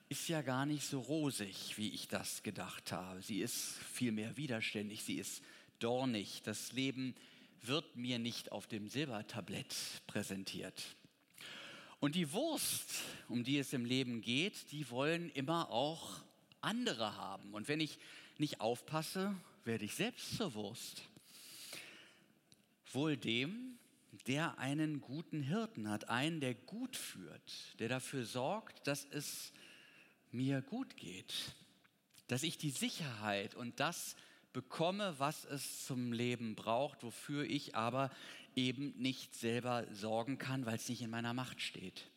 ist 0.09 0.29
ja 0.29 0.43
gar 0.43 0.67
nicht 0.67 0.85
so 0.85 0.99
rosig, 0.99 1.79
wie 1.79 1.91
ich 1.91 2.09
das 2.09 2.43
gedacht 2.43 2.91
habe. 2.91 3.23
Sie 3.23 3.41
ist 3.41 3.79
vielmehr 3.93 4.37
widerständig, 4.37 5.05
sie 5.05 5.15
ist 5.15 5.45
dornig. 5.79 6.43
Das 6.43 6.73
Leben 6.73 7.15
wird 7.63 7.95
mir 7.95 8.19
nicht 8.19 8.51
auf 8.51 8.67
dem 8.67 8.89
Silbertablett 8.89 9.77
präsentiert. 10.09 10.83
Und 12.01 12.17
die 12.17 12.33
Wurst, 12.33 12.95
um 13.29 13.45
die 13.45 13.59
es 13.59 13.73
im 13.73 13.85
Leben 13.85 14.23
geht, 14.23 14.73
die 14.73 14.91
wollen 14.91 15.31
immer 15.31 15.71
auch 15.71 16.21
andere 16.63 17.17
haben. 17.17 17.55
Und 17.55 17.69
wenn 17.69 17.79
ich 17.79 17.97
nicht 18.39 18.61
aufpasse, 18.61 19.37
werde 19.65 19.85
ich 19.85 19.95
selbst 19.95 20.37
zur 20.37 20.53
Wurst. 20.55 21.03
Wohl 22.97 23.19
dem, 23.19 23.79
der 24.27 24.59
einen 24.59 25.03
guten 25.03 25.43
Hirten 25.43 25.91
hat, 25.91 26.09
einen, 26.09 26.41
der 26.41 26.55
gut 26.55 26.97
führt, 26.97 27.79
der 27.79 27.91
dafür 27.91 28.25
sorgt, 28.25 28.87
dass 28.87 29.05
es 29.11 29.53
mir 30.33 30.63
gut 30.63 30.97
geht, 30.97 31.35
dass 32.27 32.43
ich 32.43 32.57
die 32.57 32.71
Sicherheit 32.71 33.55
und 33.55 33.81
das 33.81 34.17
bekomme, 34.55 35.15
was 35.19 35.45
es 35.45 35.85
zum 35.85 36.15
Leben 36.15 36.55
braucht, 36.55 37.03
wofür 37.03 37.45
ich 37.45 37.75
aber 37.75 38.11
eben 38.55 38.95
nicht 38.97 39.35
selber 39.35 39.87
sorgen 39.93 40.39
kann, 40.39 40.65
weil 40.65 40.77
es 40.77 40.89
nicht 40.89 41.03
in 41.03 41.11
meiner 41.11 41.35
Macht 41.35 41.61
steht. 41.61 42.09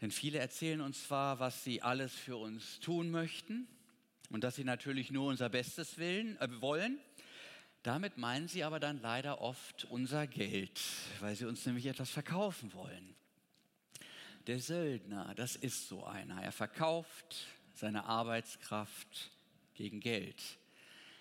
Denn 0.00 0.10
viele 0.10 0.38
erzählen 0.38 0.80
uns 0.80 1.04
zwar, 1.04 1.38
was 1.38 1.62
sie 1.62 1.82
alles 1.82 2.14
für 2.14 2.38
uns 2.38 2.80
tun 2.80 3.10
möchten 3.10 3.68
und 4.30 4.42
dass 4.42 4.56
sie 4.56 4.64
natürlich 4.64 5.10
nur 5.10 5.28
unser 5.28 5.50
Bestes 5.50 5.98
willen, 5.98 6.38
äh, 6.40 6.48
wollen. 6.62 6.98
Damit 7.82 8.16
meinen 8.16 8.46
sie 8.46 8.62
aber 8.62 8.78
dann 8.78 9.00
leider 9.00 9.40
oft 9.40 9.84
unser 9.86 10.26
Geld, 10.26 10.80
weil 11.20 11.34
sie 11.34 11.46
uns 11.46 11.66
nämlich 11.66 11.86
etwas 11.86 12.10
verkaufen 12.10 12.72
wollen. 12.74 13.16
Der 14.46 14.60
Söldner, 14.60 15.34
das 15.34 15.56
ist 15.56 15.88
so 15.88 16.04
einer. 16.04 16.42
Er 16.42 16.52
verkauft 16.52 17.46
seine 17.74 18.04
Arbeitskraft 18.04 19.30
gegen 19.74 20.00
Geld. 20.00 20.40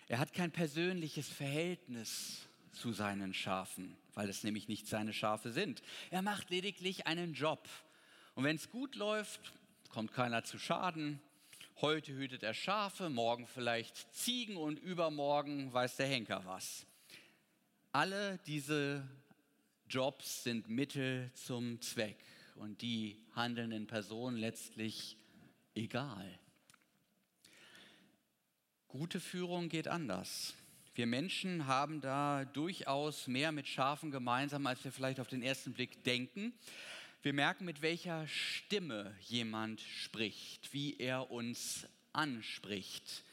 Er 0.07 0.19
hat 0.19 0.33
kein 0.33 0.51
persönliches 0.51 1.29
Verhältnis 1.29 2.47
zu 2.73 2.93
seinen 2.93 3.33
Schafen, 3.33 3.95
weil 4.13 4.29
es 4.29 4.43
nämlich 4.43 4.67
nicht 4.67 4.87
seine 4.87 5.13
Schafe 5.13 5.51
sind. 5.51 5.81
Er 6.09 6.21
macht 6.21 6.49
lediglich 6.49 7.07
einen 7.07 7.33
Job. 7.33 7.67
Und 8.35 8.43
wenn 8.43 8.55
es 8.55 8.69
gut 8.69 8.95
läuft, 8.95 9.53
kommt 9.89 10.13
keiner 10.13 10.43
zu 10.43 10.59
Schaden. 10.59 11.19
Heute 11.79 12.13
hütet 12.13 12.43
er 12.43 12.53
Schafe, 12.53 13.09
morgen 13.09 13.47
vielleicht 13.47 14.13
Ziegen 14.13 14.57
und 14.57 14.77
übermorgen 14.79 15.71
weiß 15.73 15.95
der 15.95 16.07
Henker 16.07 16.43
was. 16.45 16.85
Alle 17.91 18.39
diese 18.45 19.07
Jobs 19.89 20.43
sind 20.43 20.69
Mittel 20.69 21.31
zum 21.33 21.81
Zweck 21.81 22.17
und 22.55 22.81
die 22.81 23.17
handelnden 23.35 23.87
Personen 23.87 24.37
letztlich 24.37 25.17
egal. 25.73 26.39
Gute 28.87 29.19
Führung 29.19 29.69
geht 29.69 29.87
anders. 29.87 30.53
Wir 30.93 31.07
Menschen 31.07 31.67
haben 31.67 32.01
da 32.01 32.45
durchaus 32.45 33.27
mehr 33.27 33.51
mit 33.51 33.67
Schafen 33.67 34.11
gemeinsam, 34.11 34.67
als 34.67 34.83
wir 34.83 34.91
vielleicht 34.91 35.19
auf 35.19 35.29
den 35.29 35.41
ersten 35.41 35.73
Blick 35.73 36.03
denken. 36.03 36.53
Wir 37.23 37.33
merken, 37.33 37.65
mit 37.65 37.83
welcher 37.83 38.27
Stimme 38.27 39.15
jemand 39.21 39.79
spricht, 39.79 40.73
wie 40.73 40.97
er 40.97 41.29
uns 41.29 41.87
anspricht. 42.13 43.23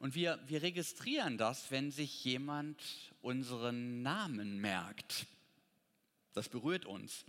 Und 0.00 0.16
wir, 0.16 0.40
wir 0.48 0.62
registrieren 0.62 1.38
das, 1.38 1.70
wenn 1.70 1.92
sich 1.92 2.24
jemand 2.24 2.76
unseren 3.22 4.02
Namen 4.02 4.60
merkt. 4.60 5.26
Das 6.32 6.48
berührt 6.48 6.86
uns. 6.86 7.24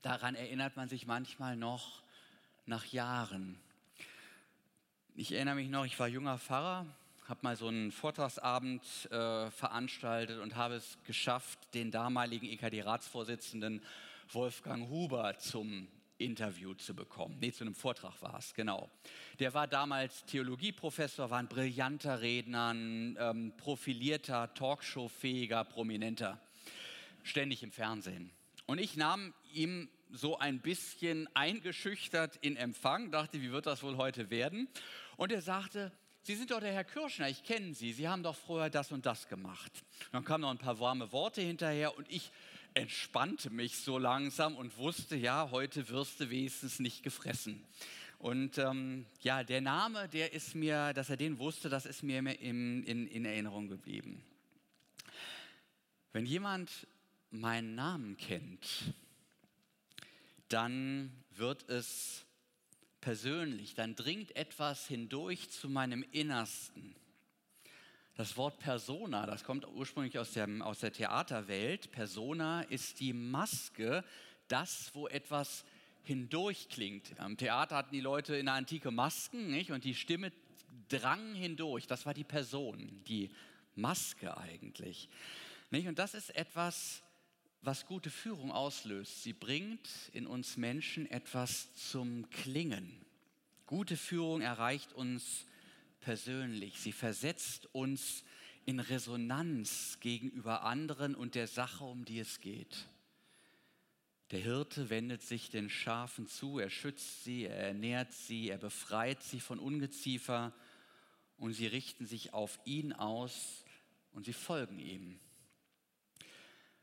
Daran 0.00 0.34
erinnert 0.34 0.76
man 0.76 0.88
sich 0.88 1.06
manchmal 1.06 1.56
noch 1.56 2.02
nach 2.64 2.86
Jahren. 2.86 3.58
Ich 5.14 5.32
erinnere 5.32 5.56
mich 5.56 5.68
noch, 5.68 5.84
ich 5.84 5.98
war 5.98 6.08
junger 6.08 6.38
Pfarrer 6.38 6.86
habe 7.28 7.40
mal 7.42 7.56
so 7.56 7.66
einen 7.66 7.90
Vortragsabend 7.90 8.82
äh, 9.10 9.50
veranstaltet 9.50 10.40
und 10.40 10.54
habe 10.54 10.74
es 10.74 10.96
geschafft, 11.04 11.58
den 11.74 11.90
damaligen 11.90 12.46
EKD-Ratsvorsitzenden 12.46 13.82
Wolfgang 14.32 14.88
Huber 14.88 15.38
zum 15.38 15.88
Interview 16.18 16.74
zu 16.74 16.94
bekommen. 16.94 17.36
Nee, 17.40 17.52
zu 17.52 17.64
einem 17.64 17.74
Vortrag 17.74 18.20
war 18.22 18.38
es, 18.38 18.54
genau. 18.54 18.90
Der 19.38 19.52
war 19.54 19.66
damals 19.66 20.24
Theologieprofessor, 20.24 21.30
war 21.30 21.38
ein 21.38 21.48
brillanter 21.48 22.20
Redner, 22.20 22.72
ein 22.72 23.16
ähm, 23.20 23.52
profilierter, 23.56 24.52
Talkshow-fähiger, 24.54 25.64
prominenter, 25.64 26.40
ständig 27.22 27.62
im 27.62 27.72
Fernsehen. 27.72 28.30
Und 28.66 28.78
ich 28.78 28.96
nahm 28.96 29.34
ihm 29.52 29.88
so 30.10 30.38
ein 30.38 30.60
bisschen 30.60 31.28
eingeschüchtert 31.34 32.36
in 32.40 32.56
Empfang, 32.56 33.10
dachte, 33.10 33.40
wie 33.42 33.52
wird 33.52 33.66
das 33.66 33.82
wohl 33.82 33.96
heute 33.96 34.30
werden? 34.30 34.68
Und 35.16 35.32
er 35.32 35.42
sagte, 35.42 35.92
Sie 36.22 36.34
sind 36.34 36.50
doch 36.50 36.58
der 36.58 36.72
Herr 36.72 36.82
Kirschner, 36.82 37.28
ich 37.28 37.44
kenne 37.44 37.72
Sie, 37.72 37.92
Sie 37.92 38.08
haben 38.08 38.24
doch 38.24 38.34
vorher 38.34 38.68
das 38.68 38.90
und 38.90 39.06
das 39.06 39.28
gemacht. 39.28 39.70
Dann 40.10 40.24
kamen 40.24 40.42
noch 40.42 40.50
ein 40.50 40.58
paar 40.58 40.80
warme 40.80 41.12
Worte 41.12 41.40
hinterher 41.40 41.96
und 41.96 42.10
ich 42.10 42.32
entspannte 42.76 43.48
mich 43.48 43.78
so 43.78 43.96
langsam 43.98 44.54
und 44.54 44.76
wusste, 44.76 45.16
ja, 45.16 45.50
heute 45.50 45.88
wirst 45.88 46.20
du 46.20 46.28
wenigstens 46.28 46.78
nicht 46.78 47.02
gefressen. 47.02 47.64
Und 48.18 48.58
ähm, 48.58 49.06
ja, 49.22 49.44
der 49.44 49.62
Name, 49.62 50.08
der 50.08 50.34
ist 50.34 50.54
mir, 50.54 50.92
dass 50.92 51.08
er 51.08 51.16
den 51.16 51.38
wusste, 51.38 51.70
das 51.70 51.86
ist 51.86 52.02
mir 52.02 52.18
in, 52.18 52.82
in, 52.84 53.06
in 53.06 53.24
Erinnerung 53.24 53.68
geblieben. 53.68 54.22
Wenn 56.12 56.26
jemand 56.26 56.86
meinen 57.30 57.74
Namen 57.74 58.16
kennt, 58.18 58.94
dann 60.48 61.10
wird 61.30 61.68
es 61.68 62.24
persönlich, 63.00 63.74
dann 63.74 63.94
dringt 63.96 64.36
etwas 64.36 64.86
hindurch 64.86 65.50
zu 65.50 65.68
meinem 65.68 66.04
Innersten. 66.12 66.94
Das 68.16 68.38
Wort 68.38 68.58
Persona, 68.60 69.26
das 69.26 69.44
kommt 69.44 69.68
ursprünglich 69.68 70.18
aus 70.18 70.32
der, 70.32 70.48
aus 70.64 70.78
der 70.78 70.90
Theaterwelt. 70.90 71.90
Persona 71.90 72.62
ist 72.62 72.98
die 72.98 73.12
Maske, 73.12 74.02
das, 74.48 74.90
wo 74.94 75.06
etwas 75.06 75.66
hindurchklingt. 76.02 77.20
Am 77.20 77.36
Theater 77.36 77.76
hatten 77.76 77.92
die 77.92 78.00
Leute 78.00 78.34
in 78.36 78.46
der 78.46 78.54
Antike 78.54 78.90
Masken 78.90 79.50
nicht? 79.50 79.70
und 79.70 79.84
die 79.84 79.94
Stimme 79.94 80.32
drang 80.88 81.34
hindurch. 81.34 81.86
Das 81.86 82.06
war 82.06 82.14
die 82.14 82.24
Person, 82.24 83.02
die 83.06 83.28
Maske 83.74 84.34
eigentlich. 84.34 85.10
Nicht? 85.70 85.86
Und 85.86 85.98
das 85.98 86.14
ist 86.14 86.34
etwas, 86.34 87.02
was 87.60 87.84
gute 87.84 88.08
Führung 88.08 88.50
auslöst. 88.50 89.24
Sie 89.24 89.34
bringt 89.34 89.90
in 90.14 90.26
uns 90.26 90.56
Menschen 90.56 91.04
etwas 91.10 91.74
zum 91.74 92.30
Klingen. 92.30 93.04
Gute 93.66 93.98
Führung 93.98 94.40
erreicht 94.40 94.94
uns 94.94 95.44
persönlich. 96.06 96.78
Sie 96.78 96.92
versetzt 96.92 97.68
uns 97.74 98.22
in 98.64 98.78
Resonanz 98.78 99.98
gegenüber 99.98 100.62
anderen 100.62 101.16
und 101.16 101.34
der 101.34 101.48
Sache, 101.48 101.82
um 101.82 102.04
die 102.04 102.20
es 102.20 102.40
geht. 102.40 102.86
Der 104.30 104.38
Hirte 104.38 104.88
wendet 104.88 105.22
sich 105.22 105.50
den 105.50 105.68
Schafen 105.68 106.28
zu, 106.28 106.60
er 106.60 106.70
schützt 106.70 107.24
sie, 107.24 107.46
er 107.46 107.56
ernährt 107.56 108.12
sie, 108.12 108.50
er 108.50 108.58
befreit 108.58 109.20
sie 109.24 109.40
von 109.40 109.58
Ungeziefer 109.58 110.54
und 111.38 111.54
sie 111.54 111.66
richten 111.66 112.06
sich 112.06 112.32
auf 112.32 112.60
ihn 112.64 112.92
aus 112.92 113.64
und 114.12 114.26
sie 114.26 114.32
folgen 114.32 114.78
ihm. 114.78 115.18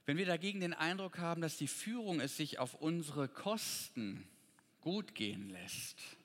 Wenn 0.06 0.18
wir 0.18 0.26
dagegen 0.26 0.60
den 0.60 0.74
Eindruck 0.74 1.18
haben, 1.18 1.40
dass 1.40 1.56
die 1.56 1.70
Führung 1.70 2.20
es 2.20 2.36
sich 2.36 2.60
auf 2.60 2.74
unsere 2.74 3.30
Kosten 3.30 4.28
gut 4.82 5.16
gehen 5.16 5.50
lässt, 5.50 6.18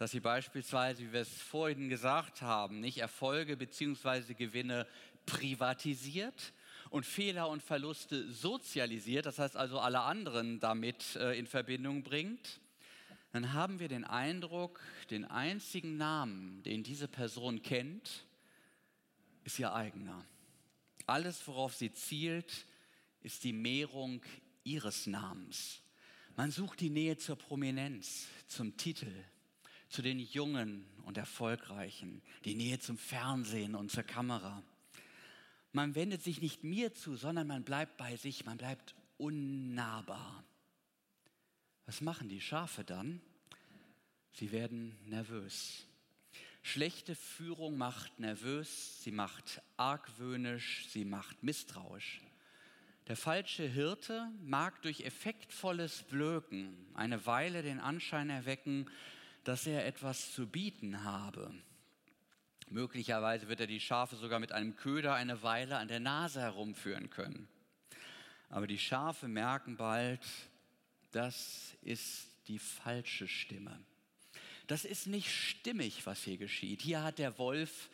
dass 0.00 0.12
sie 0.12 0.20
beispielsweise, 0.20 1.02
wie 1.02 1.12
wir 1.12 1.20
es 1.20 1.42
vorhin 1.42 1.90
gesagt 1.90 2.40
haben, 2.40 2.80
nicht 2.80 2.96
Erfolge 2.96 3.58
bzw. 3.58 4.32
Gewinne 4.32 4.86
privatisiert 5.26 6.54
und 6.88 7.04
Fehler 7.04 7.50
und 7.50 7.62
Verluste 7.62 8.32
sozialisiert, 8.32 9.26
das 9.26 9.38
heißt 9.38 9.58
also 9.58 9.78
alle 9.78 10.00
anderen 10.00 10.58
damit 10.58 11.16
äh, 11.16 11.38
in 11.38 11.46
Verbindung 11.46 12.02
bringt, 12.02 12.60
dann 13.32 13.52
haben 13.52 13.78
wir 13.78 13.88
den 13.88 14.04
Eindruck, 14.04 14.80
den 15.10 15.26
einzigen 15.26 15.98
Namen, 15.98 16.62
den 16.62 16.82
diese 16.82 17.06
Person 17.06 17.60
kennt, 17.60 18.24
ist 19.44 19.58
ihr 19.58 19.74
eigener. 19.74 20.24
Alles, 21.04 21.46
worauf 21.46 21.74
sie 21.74 21.92
zielt, 21.92 22.64
ist 23.20 23.44
die 23.44 23.52
Mehrung 23.52 24.22
ihres 24.64 25.06
Namens. 25.06 25.82
Man 26.36 26.50
sucht 26.50 26.80
die 26.80 26.88
Nähe 26.88 27.18
zur 27.18 27.36
Prominenz, 27.36 28.28
zum 28.46 28.78
Titel, 28.78 29.12
zu 29.90 30.02
den 30.02 30.20
Jungen 30.20 30.86
und 31.04 31.18
Erfolgreichen, 31.18 32.22
die 32.44 32.54
Nähe 32.54 32.78
zum 32.78 32.96
Fernsehen 32.96 33.74
und 33.74 33.90
zur 33.90 34.04
Kamera. 34.04 34.62
Man 35.72 35.94
wendet 35.94 36.22
sich 36.22 36.40
nicht 36.40 36.64
mir 36.64 36.94
zu, 36.94 37.16
sondern 37.16 37.48
man 37.48 37.64
bleibt 37.64 37.96
bei 37.96 38.16
sich, 38.16 38.44
man 38.44 38.56
bleibt 38.56 38.94
unnahbar. 39.18 40.44
Was 41.86 42.00
machen 42.00 42.28
die 42.28 42.40
Schafe 42.40 42.84
dann? 42.84 43.20
Sie 44.32 44.52
werden 44.52 44.96
nervös. 45.06 45.86
Schlechte 46.62 47.16
Führung 47.16 47.76
macht 47.76 48.20
nervös, 48.20 49.02
sie 49.02 49.10
macht 49.10 49.60
argwöhnisch, 49.76 50.86
sie 50.88 51.04
macht 51.04 51.42
misstrauisch. 51.42 52.20
Der 53.08 53.16
falsche 53.16 53.66
Hirte 53.66 54.30
mag 54.40 54.82
durch 54.82 55.00
effektvolles 55.00 56.04
Blöken 56.04 56.76
eine 56.94 57.26
Weile 57.26 57.62
den 57.62 57.80
Anschein 57.80 58.30
erwecken, 58.30 58.88
dass 59.44 59.66
er 59.66 59.86
etwas 59.86 60.32
zu 60.32 60.46
bieten 60.46 61.04
habe. 61.04 61.52
Möglicherweise 62.68 63.48
wird 63.48 63.60
er 63.60 63.66
die 63.66 63.80
Schafe 63.80 64.16
sogar 64.16 64.38
mit 64.38 64.52
einem 64.52 64.76
Köder 64.76 65.14
eine 65.14 65.42
Weile 65.42 65.78
an 65.78 65.88
der 65.88 66.00
Nase 66.00 66.40
herumführen 66.40 67.10
können. 67.10 67.48
Aber 68.48 68.66
die 68.66 68.78
Schafe 68.78 69.28
merken 69.28 69.76
bald, 69.76 70.24
das 71.10 71.76
ist 71.82 72.28
die 72.46 72.58
falsche 72.58 73.26
Stimme. 73.26 73.80
Das 74.66 74.84
ist 74.84 75.08
nicht 75.08 75.32
stimmig, 75.32 76.06
was 76.06 76.22
hier 76.22 76.36
geschieht. 76.36 76.82
Hier 76.82 77.02
hat 77.02 77.18
der 77.18 77.38
Wolf 77.38 77.90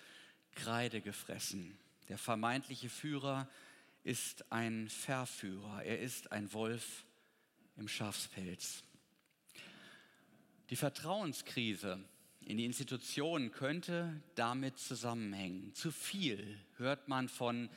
Kreide 0.54 1.00
gefressen. 1.00 1.78
Der 2.08 2.18
vermeintliche 2.18 2.88
Führer 2.88 3.48
ist 4.04 4.52
ein 4.52 4.88
Verführer, 4.88 5.82
er 5.82 6.00
ist 6.00 6.32
ein 6.32 6.52
Wolf 6.52 7.04
im 7.76 7.88
Schafspelz. 7.88 8.82
Die 10.70 10.76
Vertrauenskrise 10.76 12.02
in 12.40 12.58
die 12.58 12.64
Institutionen 12.64 13.52
könnte 13.52 14.20
damit 14.34 14.78
zusammenhängen. 14.78 15.72
Zu 15.74 15.92
viel 15.92 16.58
hört 16.76 17.08
man 17.08 17.28
von 17.28 17.68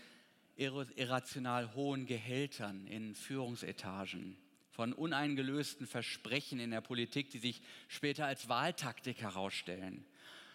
irrational 0.55 1.74
hohen 1.74 2.05
Gehältern 2.05 2.86
in 2.88 3.15
Führungsetagen, 3.15 4.38
von 4.72 4.93
uneingelösten 4.93 5.88
Versprechen 5.88 6.60
in 6.60 6.72
der 6.72 6.81
Politik, 6.81 7.29
die 7.29 7.39
sich 7.39 7.62
später 7.88 8.25
als 8.25 8.50
Wahltaktik 8.50 9.22
herausstellen, 9.22 10.05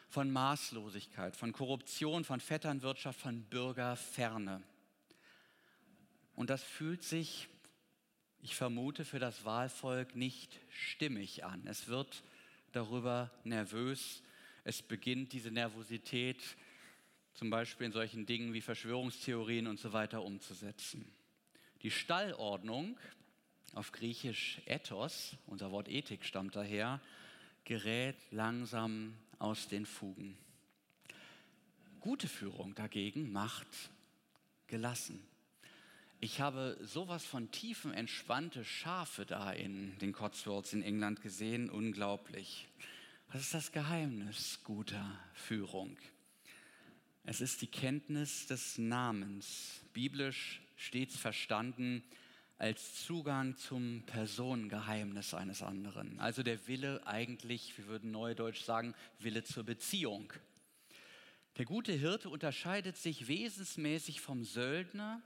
von 0.09 0.31
Maßlosigkeit, 0.31 1.37
von 1.37 1.53
Korruption, 1.53 2.25
von 2.25 2.41
Vetternwirtschaft, 2.41 3.21
von 3.21 3.43
Bürgerferne. 3.45 4.63
Und 6.35 6.51
das 6.51 6.63
fühlt 6.63 7.03
sich, 7.03 7.49
ich 8.45 8.57
vermute, 8.57 9.07
für 9.07 9.19
das 9.19 9.47
Wahlvolk 9.47 10.17
nicht 10.17 10.61
stimmig 10.69 11.45
an. 11.45 11.67
Es 11.67 11.89
wird 11.89 12.23
darüber 12.73 13.31
nervös. 13.43 14.23
Es 14.65 14.83
beginnt 14.83 15.33
diese 15.33 15.51
Nervosität 15.51 16.43
zum 17.33 17.49
Beispiel 17.49 17.87
in 17.87 17.93
solchen 17.93 18.27
Dingen 18.27 18.53
wie 18.53 18.61
Verschwörungstheorien 18.61 19.67
und 19.67 19.81
so 19.81 19.95
weiter 19.95 20.23
umzusetzen. 20.23 21.11
Die 21.81 21.91
Stallordnung, 21.91 22.99
auf 23.73 23.93
Griechisch 23.93 24.61
Ethos, 24.67 25.37
unser 25.47 25.71
Wort 25.71 25.89
Ethik 25.89 26.23
stammt 26.23 26.55
daher, 26.55 27.01
gerät 27.65 28.17
langsam 28.31 29.17
aus 29.39 29.69
den 29.69 29.87
Fugen. 29.87 30.37
Gute 31.99 32.29
Führung 32.29 32.75
dagegen 32.75 33.33
macht 33.33 33.91
gelassen. 34.67 35.34
Ich 36.25 36.41
habe 36.41 36.79
sowas 36.81 37.23
von 37.23 37.51
tiefen, 37.51 37.93
entspannte 37.93 38.65
Schafe 38.65 39.27
da 39.27 39.53
in 39.53 39.95
den 39.99 40.15
Cotswolds 40.15 40.73
in 40.73 40.83
England 40.83 41.21
gesehen, 41.21 41.69
unglaublich. 41.69 42.67
Was 43.31 43.43
ist 43.43 43.53
das 43.53 43.73
Geheimnis 43.73 44.61
guter 44.65 45.21
Führung? 45.35 45.99
Es 47.25 47.43
ist 47.43 47.61
die 47.61 47.67
Kenntnis 47.67 48.47
des 48.47 48.79
Namens, 48.79 49.83
biblisch 49.93 50.63
stets 50.77 51.15
verstanden 51.15 52.03
als 52.57 53.05
Zugang 53.05 53.59
zum 53.59 54.03
Personengeheimnis 54.07 55.35
eines 55.35 55.61
anderen. 55.61 56.19
Also 56.21 56.43
der 56.43 56.67
Wille 56.67 57.07
eigentlich, 57.07 57.77
wir 57.77 57.87
würden 57.87 58.13
neudeutsch 58.13 58.63
sagen, 58.63 58.95
Wille 59.19 59.45
zur 59.45 59.65
Beziehung. 59.65 60.33
Der 61.59 61.67
gute 61.67 61.93
Hirte 61.93 62.31
unterscheidet 62.31 62.97
sich 62.97 63.29
wesensmäßig 63.29 64.23
vom 64.23 64.43
Söldner, 64.43 65.21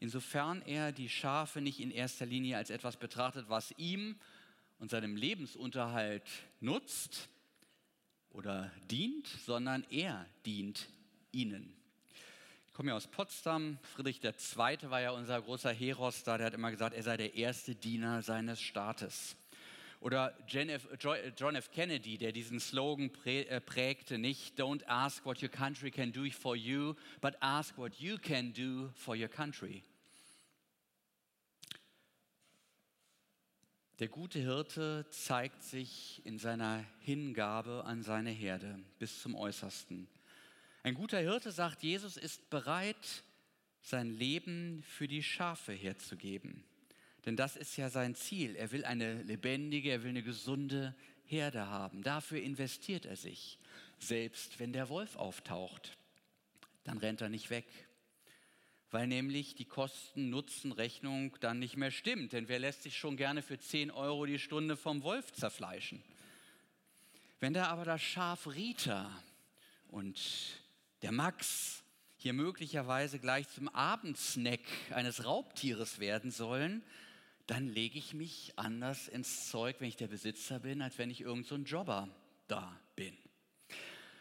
insofern 0.00 0.62
er 0.62 0.92
die 0.92 1.08
Schafe 1.08 1.60
nicht 1.60 1.80
in 1.80 1.90
erster 1.90 2.26
Linie 2.26 2.56
als 2.56 2.70
etwas 2.70 2.96
betrachtet, 2.96 3.48
was 3.48 3.72
ihm 3.76 4.16
und 4.78 4.90
seinem 4.90 5.16
Lebensunterhalt 5.16 6.22
nutzt 6.60 7.28
oder 8.30 8.70
dient, 8.90 9.26
sondern 9.26 9.84
er 9.90 10.26
dient 10.46 10.88
ihnen. 11.32 11.74
Ich 12.68 12.74
komme 12.74 12.90
ja 12.90 12.96
aus 12.96 13.08
Potsdam. 13.08 13.78
Friedrich 13.94 14.22
II. 14.22 14.90
war 14.90 15.00
ja 15.00 15.10
unser 15.10 15.42
großer 15.42 15.72
Heros 15.72 16.22
da. 16.22 16.38
Der 16.38 16.46
hat 16.46 16.54
immer 16.54 16.70
gesagt, 16.70 16.94
er 16.94 17.02
sei 17.02 17.16
der 17.16 17.34
erste 17.34 17.74
Diener 17.74 18.22
seines 18.22 18.60
Staates. 18.60 19.36
Oder 20.00 20.36
John 20.46 20.68
F. 21.56 21.70
Kennedy, 21.72 22.18
der 22.18 22.30
diesen 22.32 22.60
Slogan 22.60 23.10
äh, 23.24 23.60
prägte, 23.60 24.18
nicht 24.18 24.60
Don't 24.60 24.86
ask 24.86 25.24
what 25.24 25.42
your 25.42 25.48
country 25.48 25.90
can 25.90 26.12
do 26.12 26.30
for 26.30 26.54
you, 26.54 26.94
but 27.20 27.34
ask 27.40 27.76
what 27.76 27.94
you 27.96 28.16
can 28.16 28.52
do 28.52 28.90
for 28.94 29.16
your 29.16 29.28
country. 29.28 29.82
Der 33.98 34.06
gute 34.06 34.38
Hirte 34.38 35.06
zeigt 35.10 35.64
sich 35.64 36.24
in 36.24 36.38
seiner 36.38 36.84
Hingabe 37.00 37.84
an 37.84 38.04
seine 38.04 38.30
Herde 38.30 38.78
bis 39.00 39.20
zum 39.20 39.34
Äußersten. 39.34 40.06
Ein 40.84 40.94
guter 40.94 41.18
Hirte, 41.18 41.50
sagt 41.50 41.82
Jesus, 41.82 42.16
ist 42.16 42.48
bereit, 42.48 43.24
sein 43.80 44.16
Leben 44.16 44.84
für 44.84 45.08
die 45.08 45.24
Schafe 45.24 45.72
herzugeben. 45.72 46.62
Denn 47.28 47.36
das 47.36 47.56
ist 47.56 47.76
ja 47.76 47.90
sein 47.90 48.14
Ziel. 48.14 48.56
Er 48.56 48.72
will 48.72 48.86
eine 48.86 49.22
lebendige, 49.22 49.90
er 49.90 50.02
will 50.02 50.08
eine 50.08 50.22
gesunde 50.22 50.96
Herde 51.26 51.66
haben. 51.66 52.02
Dafür 52.02 52.40
investiert 52.40 53.04
er 53.04 53.16
sich. 53.16 53.58
Selbst 53.98 54.58
wenn 54.58 54.72
der 54.72 54.88
Wolf 54.88 55.14
auftaucht, 55.14 55.98
dann 56.84 56.96
rennt 56.96 57.20
er 57.20 57.28
nicht 57.28 57.50
weg. 57.50 57.66
Weil 58.90 59.08
nämlich 59.08 59.54
die 59.54 59.66
Kosten-Nutzen-Rechnung 59.66 61.36
dann 61.40 61.58
nicht 61.58 61.76
mehr 61.76 61.90
stimmt. 61.90 62.32
Denn 62.32 62.48
wer 62.48 62.60
lässt 62.60 62.84
sich 62.84 62.96
schon 62.96 63.18
gerne 63.18 63.42
für 63.42 63.58
10 63.58 63.90
Euro 63.90 64.24
die 64.24 64.38
Stunde 64.38 64.74
vom 64.74 65.02
Wolf 65.02 65.30
zerfleischen? 65.34 66.02
Wenn 67.40 67.52
da 67.52 67.66
aber 67.66 67.84
das 67.84 68.00
Schaf 68.00 68.46
Rita 68.46 69.22
und 69.88 70.18
der 71.02 71.12
Max 71.12 71.84
hier 72.16 72.32
möglicherweise 72.32 73.18
gleich 73.18 73.46
zum 73.50 73.68
Abendsnack 73.68 74.60
eines 74.92 75.26
Raubtieres 75.26 75.98
werden 75.98 76.30
sollen, 76.30 76.82
dann 77.48 77.66
lege 77.66 77.98
ich 77.98 78.12
mich 78.12 78.52
anders 78.56 79.08
ins 79.08 79.48
Zeug, 79.48 79.76
wenn 79.78 79.88
ich 79.88 79.96
der 79.96 80.06
Besitzer 80.06 80.60
bin, 80.60 80.82
als 80.82 80.98
wenn 80.98 81.10
ich 81.10 81.22
irgend 81.22 81.46
so 81.46 81.56
Jobber 81.56 82.06
da 82.46 82.78
bin. 82.94 83.16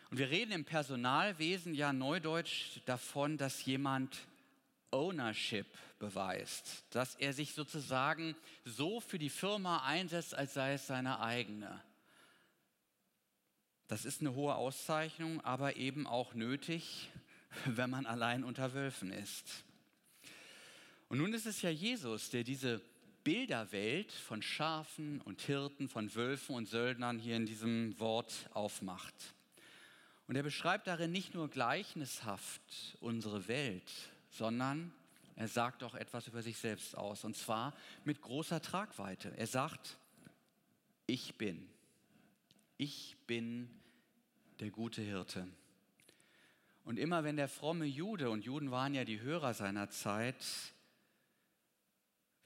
Und 0.10 0.18
wir 0.18 0.30
reden 0.30 0.54
im 0.54 0.64
Personalwesen 0.64 1.74
ja 1.76 1.92
neudeutsch 1.92 2.80
davon, 2.86 3.38
dass 3.38 3.66
jemand 3.66 4.18
Ownership 4.92 5.68
beweist, 6.00 6.86
dass 6.92 7.16
er 7.16 7.34
sich 7.34 7.52
sozusagen 7.52 8.34
so 8.64 9.02
für 9.02 9.20
die 9.20 9.30
Firma 9.30 9.84
einsetzt, 9.84 10.34
als 10.34 10.54
sei 10.54 10.74
es 10.74 10.88
seine 10.88 11.20
eigene. 11.20 11.84
Das 13.90 14.06
ist 14.06 14.22
eine 14.22 14.36
hohe 14.36 14.56
Auszeichnung, 14.56 15.42
aber 15.42 15.76
eben 15.76 16.08
auch 16.08 16.34
nötig, 16.34 17.10
wenn 17.66 17.90
man 17.90 18.06
allein 18.06 18.46
unter 18.46 18.74
Wölfen 18.74 19.12
ist. 19.12 19.66
Und 21.10 21.18
nun 21.18 21.34
ist 21.34 21.46
es 21.46 21.62
ja 21.62 21.70
Jesus, 21.70 22.30
der 22.30 22.46
diese 22.46 22.82
Bilderwelt 23.28 24.14
von 24.14 24.42
Schafen 24.42 25.20
und 25.20 25.42
Hirten, 25.42 25.90
von 25.90 26.16
Wölfen 26.16 26.56
und 26.56 26.66
Söldnern 26.66 27.20
hier 27.20 27.36
in 27.36 27.46
diesem 27.46 28.00
Wort 28.00 28.50
aufmacht. 28.54 29.36
Und 30.28 30.38
er 30.38 30.44
beschreibt 30.44 30.88
darin 30.88 31.12
nicht 31.12 31.34
nur 31.34 31.50
gleichnishaft 31.50 32.96
unsere 33.02 33.50
Welt, 33.50 33.92
sondern 34.30 34.94
er 35.36 35.50
sagt 35.50 35.84
auch 35.84 35.94
etwas 35.94 36.28
über 36.28 36.42
sich 36.42 36.58
selbst 36.58 36.96
aus, 36.98 37.26
und 37.26 37.36
zwar 37.36 37.74
mit 38.06 38.22
großer 38.22 38.62
Tragweite. 38.62 39.34
Er 39.36 39.48
sagt, 39.48 39.98
ich 41.06 41.36
bin. 41.36 41.68
Ich 42.78 43.18
bin 43.28 43.70
der 44.62 44.72
gute 44.72 45.02
Hirte. 45.02 45.50
Und 46.86 46.98
immer 46.98 47.26
wenn 47.26 47.36
der 47.36 47.50
fromme 47.50 47.88
Jude, 47.88 48.30
und 48.30 48.46
Juden 48.46 48.72
waren 48.72 48.94
ja 48.94 49.04
die 49.04 49.20
Hörer 49.20 49.54
seiner 49.54 49.90
Zeit, 49.90 50.46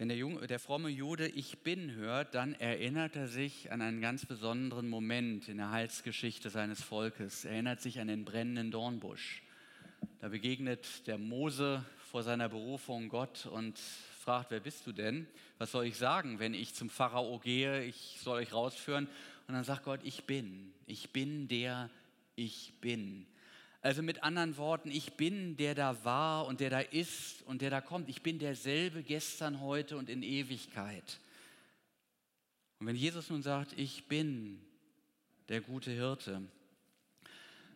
wenn 0.01 0.09
der, 0.09 0.17
Junge, 0.17 0.47
der 0.47 0.57
fromme 0.57 0.89
Jude 0.89 1.27
Ich 1.27 1.59
bin 1.59 1.93
hört, 1.93 2.33
dann 2.33 2.55
erinnert 2.55 3.15
er 3.15 3.27
sich 3.27 3.71
an 3.71 3.83
einen 3.83 4.01
ganz 4.01 4.25
besonderen 4.25 4.89
Moment 4.89 5.47
in 5.47 5.57
der 5.57 5.69
Heilsgeschichte 5.69 6.49
seines 6.49 6.81
Volkes. 6.81 7.45
Er 7.45 7.51
erinnert 7.51 7.81
sich 7.81 7.99
an 7.99 8.07
den 8.07 8.25
brennenden 8.25 8.71
Dornbusch. 8.71 9.43
Da 10.19 10.29
begegnet 10.29 11.05
der 11.05 11.19
Mose 11.19 11.85
vor 12.09 12.23
seiner 12.23 12.49
Berufung 12.49 13.09
Gott 13.09 13.45
und 13.45 13.77
fragt, 13.77 14.49
wer 14.49 14.59
bist 14.59 14.87
du 14.87 14.91
denn? 14.91 15.27
Was 15.59 15.71
soll 15.71 15.85
ich 15.85 15.97
sagen, 15.97 16.39
wenn 16.39 16.55
ich 16.55 16.73
zum 16.73 16.89
Pharao 16.89 17.37
gehe? 17.37 17.83
Ich 17.83 18.17
soll 18.23 18.39
euch 18.39 18.53
rausführen. 18.53 19.07
Und 19.47 19.53
dann 19.53 19.63
sagt 19.63 19.83
Gott, 19.83 19.99
ich 20.01 20.23
bin. 20.23 20.73
Ich 20.87 21.11
bin 21.11 21.47
der, 21.47 21.91
ich 22.35 22.73
bin. 22.81 23.27
Also 23.81 24.03
mit 24.03 24.21
anderen 24.21 24.57
Worten, 24.57 24.91
ich 24.91 25.13
bin 25.13 25.57
der 25.57 25.73
da 25.73 26.03
war 26.05 26.45
und 26.45 26.59
der 26.59 26.69
da 26.69 26.79
ist 26.79 27.41
und 27.47 27.63
der 27.63 27.71
da 27.71 27.81
kommt. 27.81 28.09
Ich 28.09 28.21
bin 28.21 28.37
derselbe 28.37 29.01
gestern, 29.01 29.59
heute 29.59 29.97
und 29.97 30.07
in 30.07 30.21
Ewigkeit. 30.21 31.19
Und 32.79 32.87
wenn 32.87 32.95
Jesus 32.95 33.29
nun 33.31 33.41
sagt, 33.41 33.73
ich 33.77 34.07
bin 34.07 34.61
der 35.49 35.61
gute 35.61 35.89
Hirte, 35.91 36.43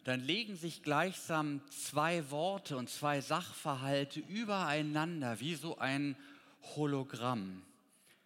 dann 0.03 0.21
legen 0.21 0.55
sich 0.55 0.83
gleichsam 0.83 1.61
zwei 1.71 2.29
Worte 2.29 2.77
und 2.77 2.91
zwei 2.91 3.21
Sachverhalte 3.21 4.19
übereinander, 4.19 5.39
wie 5.39 5.55
so 5.55 5.79
ein 5.79 6.15
Hologramm. 6.75 7.63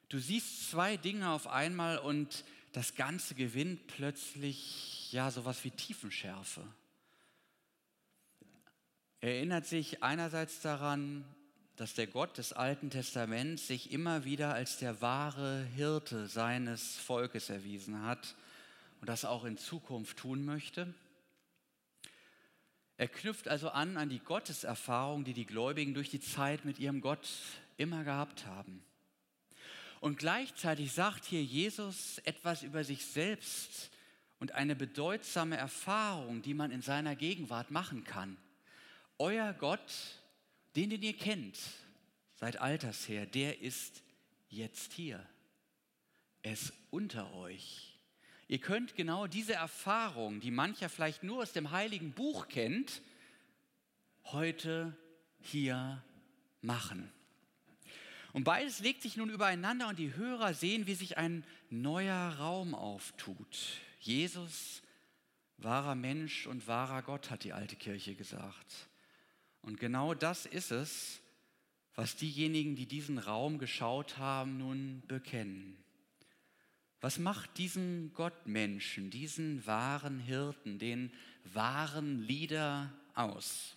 Du 0.09 0.19
siehst 0.19 0.69
zwei 0.69 0.97
Dinge 0.97 1.31
auf 1.31 1.47
einmal 1.47 1.99
und 1.99 2.43
das 2.73 2.95
Ganze 2.95 3.35
gewinnt 3.35 3.87
plötzlich 3.87 5.13
ja 5.13 5.31
sowas 5.31 5.63
wie 5.63 5.71
Tiefenschärfe. 5.71 6.63
Er 9.21 9.35
erinnert 9.35 9.65
sich 9.65 10.01
einerseits 10.01 10.61
daran, 10.61 11.25
dass 11.75 11.93
der 11.93 12.07
Gott 12.07 12.37
des 12.37 12.53
Alten 12.53 12.89
Testaments 12.89 13.67
sich 13.67 13.91
immer 13.91 14.23
wieder 14.23 14.53
als 14.53 14.77
der 14.77 15.01
wahre 15.01 15.65
Hirte 15.75 16.27
seines 16.27 16.95
Volkes 16.95 17.49
erwiesen 17.49 18.03
hat 18.03 18.35
und 19.01 19.09
das 19.09 19.25
auch 19.25 19.43
in 19.43 19.57
Zukunft 19.57 20.17
tun 20.17 20.45
möchte. 20.45 20.93
Er 22.95 23.09
knüpft 23.09 23.49
also 23.49 23.69
an 23.69 23.97
an 23.97 24.07
die 24.07 24.19
Gotteserfahrung, 24.19 25.25
die 25.25 25.33
die 25.33 25.45
Gläubigen 25.45 25.93
durch 25.93 26.09
die 26.09 26.21
Zeit 26.21 26.63
mit 26.63 26.79
ihrem 26.79 27.01
Gott 27.01 27.27
immer 27.75 28.05
gehabt 28.05 28.45
haben. 28.45 28.83
Und 29.99 30.17
gleichzeitig 30.17 30.93
sagt 30.93 31.25
hier 31.25 31.43
Jesus 31.43 32.19
etwas 32.19 32.63
über 32.63 32.85
sich 32.85 33.05
selbst 33.05 33.89
und 34.39 34.53
eine 34.53 34.77
bedeutsame 34.77 35.57
Erfahrung, 35.57 36.41
die 36.41 36.53
man 36.53 36.71
in 36.71 36.81
seiner 36.81 37.17
Gegenwart 37.17 37.69
machen 37.69 38.05
kann. 38.05 38.37
Euer 39.19 39.53
Gott, 39.53 39.93
den, 40.75 40.89
den 40.89 41.01
ihr 41.01 41.15
kennt, 41.15 41.59
seit 42.35 42.57
alters 42.57 43.07
her, 43.09 43.25
der 43.25 43.61
ist 43.61 44.01
jetzt 44.47 44.93
hier. 44.93 45.23
Er 46.41 46.53
ist 46.53 46.73
unter 46.89 47.33
euch. 47.35 47.97
Ihr 48.47 48.59
könnt 48.59 48.95
genau 48.95 49.27
diese 49.27 49.53
Erfahrung, 49.53 50.39
die 50.39 50.51
mancher 50.51 50.89
vielleicht 50.89 51.21
nur 51.21 51.43
aus 51.43 51.51
dem 51.51 51.71
heiligen 51.71 52.13
Buch 52.13 52.47
kennt, 52.47 53.01
heute 54.23 54.97
hier 55.41 56.01
machen. 56.61 57.11
Und 58.31 58.45
beides 58.45 58.79
legt 58.79 59.01
sich 59.01 59.17
nun 59.17 59.29
übereinander 59.29 59.89
und 59.89 59.99
die 59.99 60.15
Hörer 60.15 60.53
sehen, 60.53 60.87
wie 60.87 60.95
sich 60.95 61.17
ein 61.17 61.43
neuer 61.69 62.35
Raum 62.37 62.73
auftut. 62.73 63.57
Jesus, 63.99 64.81
wahrer 65.57 65.95
Mensch 65.95 66.47
und 66.47 66.67
wahrer 66.67 67.01
Gott, 67.01 67.29
hat 67.29 67.43
die 67.43 67.53
alte 67.53 67.75
Kirche 67.75 68.15
gesagt. 68.15 68.88
Und 69.61 69.79
genau 69.79 70.13
das 70.13 70.45
ist 70.45 70.71
es, 70.71 71.19
was 71.95 72.15
diejenigen, 72.15 72.75
die 72.75 72.85
diesen 72.85 73.17
Raum 73.17 73.57
geschaut 73.57 74.17
haben, 74.17 74.57
nun 74.57 75.03
bekennen. 75.07 75.77
Was 77.01 77.17
macht 77.17 77.57
diesen 77.57 78.13
Gottmenschen, 78.13 79.09
diesen 79.09 79.65
wahren 79.65 80.19
Hirten, 80.19 80.79
den 80.79 81.11
wahren 81.45 82.23
Lieder 82.23 82.93
aus? 83.15 83.75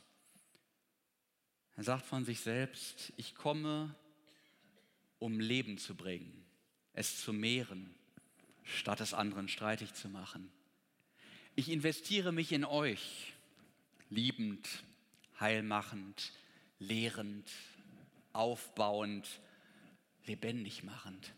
Er 1.77 1.85
sagt 1.85 2.05
von 2.05 2.25
sich 2.25 2.41
selbst, 2.41 3.13
ich 3.17 3.35
komme, 3.35 3.95
um 5.19 5.41
Leben 5.41 5.79
zu 5.79 5.95
bringen, 5.95 6.45
es 6.93 7.21
zu 7.21 7.33
mehren, 7.33 7.95
statt 8.65 9.01
es 9.01 9.15
anderen 9.15 9.49
streitig 9.49 9.95
zu 9.95 10.09
machen. 10.09 10.51
Ich 11.55 11.71
investiere 11.71 12.33
mich 12.33 12.53
in 12.53 12.65
euch, 12.65 13.35
liebend, 14.11 14.85
heilmachend, 15.43 16.33
lehrend, 16.79 17.51
aufbauend, 18.33 19.29
lebendig 20.25 20.83
machend. 20.85 21.35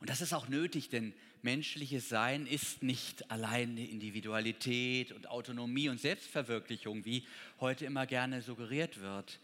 Und 0.00 0.10
das 0.10 0.20
ist 0.20 0.34
auch 0.34 0.48
nötig, 0.48 0.90
denn 0.90 1.14
menschliches 1.42 2.08
Sein 2.08 2.46
ist 2.46 2.82
nicht 2.82 3.30
alleine 3.30 3.88
Individualität 3.88 5.12
und 5.12 5.30
Autonomie 5.30 5.88
und 5.88 6.00
Selbstverwirklichung, 6.00 7.04
wie 7.04 7.26
heute 7.60 7.86
immer 7.86 8.06
gerne 8.06 8.42
suggeriert 8.42 9.00
wird, 9.00 9.38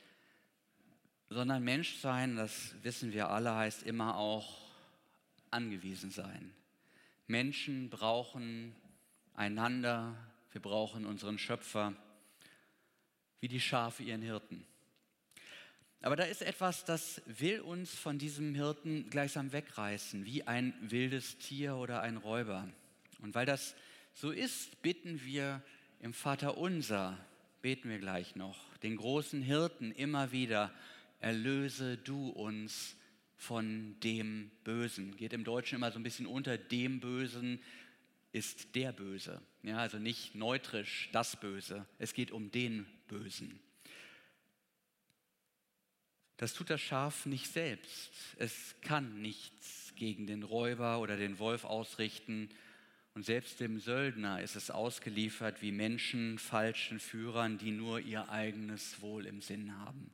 sondern 1.31 1.62
Menschsein, 1.62 2.37
das 2.37 2.75
wissen 2.83 3.12
wir 3.12 3.31
alle, 3.31 3.55
heißt 3.55 3.85
immer 3.85 4.16
auch 4.16 4.59
angewiesen 5.51 6.11
sein. 6.11 6.53
Menschen 7.27 7.88
brauchen 7.88 8.75
einander, 9.35 10.14
wir 10.51 10.61
brauchen 10.61 11.07
unseren 11.07 11.38
Schöpfer, 11.38 11.94
wie 13.42 13.48
die 13.48 13.61
Schafe 13.61 14.05
ihren 14.05 14.22
Hirten. 14.22 14.64
Aber 16.00 16.14
da 16.14 16.22
ist 16.22 16.42
etwas, 16.42 16.85
das 16.85 17.20
will 17.26 17.61
uns 17.61 17.92
von 17.92 18.16
diesem 18.16 18.55
Hirten 18.55 19.11
gleichsam 19.11 19.52
wegreißen, 19.52 20.24
wie 20.24 20.44
ein 20.46 20.72
wildes 20.81 21.38
Tier 21.38 21.74
oder 21.74 22.02
ein 22.02 22.16
Räuber. 22.16 22.68
Und 23.20 23.35
weil 23.35 23.44
das 23.44 23.74
so 24.14 24.31
ist, 24.31 24.81
bitten 24.81 25.24
wir 25.24 25.61
im 26.00 26.14
Vater 26.14 26.57
unser, 26.57 27.18
beten 27.62 27.90
wir 27.90 27.98
gleich 27.98 28.37
noch, 28.37 28.59
den 28.85 28.96
großen 28.96 29.42
Hirten 29.42 29.90
immer 29.90 30.31
wieder, 30.31 30.72
erlöse 31.18 31.96
du 31.96 32.28
uns 32.28 32.96
von 33.37 33.96
dem 34.05 34.52
Bösen. 34.62 35.16
Geht 35.16 35.33
im 35.33 35.42
Deutschen 35.42 35.76
immer 35.76 35.90
so 35.90 35.98
ein 35.98 36.05
bisschen 36.05 36.26
unter, 36.26 36.59
dem 36.59 37.00
Bösen 37.00 37.61
ist 38.31 38.76
der 38.76 38.92
Böse. 38.92 39.42
Ja, 39.64 39.78
also 39.78 39.98
nicht 39.98 40.37
neutrisch 40.37 41.09
das 41.12 41.38
Böse, 41.40 41.87
es 41.98 42.14
geht 42.14 42.31
um 42.31 42.52
den 42.52 42.87
Bösen. 43.12 43.61
Das 46.38 46.55
tut 46.55 46.70
das 46.70 46.81
Schaf 46.81 47.27
nicht 47.27 47.53
selbst. 47.53 48.11
Es 48.38 48.75
kann 48.81 49.20
nichts 49.20 49.92
gegen 49.96 50.27
den 50.27 50.42
Räuber 50.42 50.98
oder 50.98 51.16
den 51.18 51.38
Wolf 51.38 51.64
ausrichten. 51.64 52.48
Und 53.14 53.25
selbst 53.27 53.61
dem 53.61 53.79
Söldner 53.79 54.40
ist 54.40 54.57
es 54.57 54.70
ausgeliefert 54.70 55.61
wie 55.61 55.72
Menschen, 55.72 56.38
falschen 56.38 56.98
Führern, 56.98 57.59
die 57.59 57.70
nur 57.70 58.01
ihr 58.01 58.31
eigenes 58.31 59.03
Wohl 59.03 59.27
im 59.27 59.42
Sinn 59.42 59.77
haben. 59.79 60.11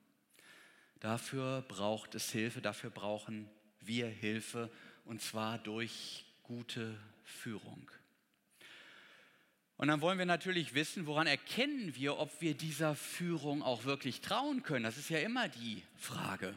Dafür 0.99 1.63
braucht 1.69 2.17
es 2.17 2.33
Hilfe, 2.33 2.61
dafür 2.61 2.91
brauchen 2.91 3.49
wir 3.81 4.09
Hilfe, 4.09 4.71
und 5.05 5.23
zwar 5.23 5.59
durch 5.59 6.25
gute 6.43 6.99
Führung. 7.23 7.89
Und 9.79 9.87
dann 9.87 10.01
wollen 10.01 10.19
wir 10.19 10.27
natürlich 10.27 10.75
wissen, 10.75 11.07
woran 11.07 11.29
erkennen 11.29 11.95
wir, 11.95 12.19
ob 12.19 12.41
wir 12.41 12.55
dieser 12.55 12.97
Führung 12.97 13.63
auch 13.63 13.85
wirklich 13.85 14.21
trauen 14.21 14.65
können. 14.65 14.83
Das 14.83 14.99
ist 14.99 15.09
ja 15.09 15.21
immer 15.21 15.49
die 15.49 15.83
Frage. 15.97 16.53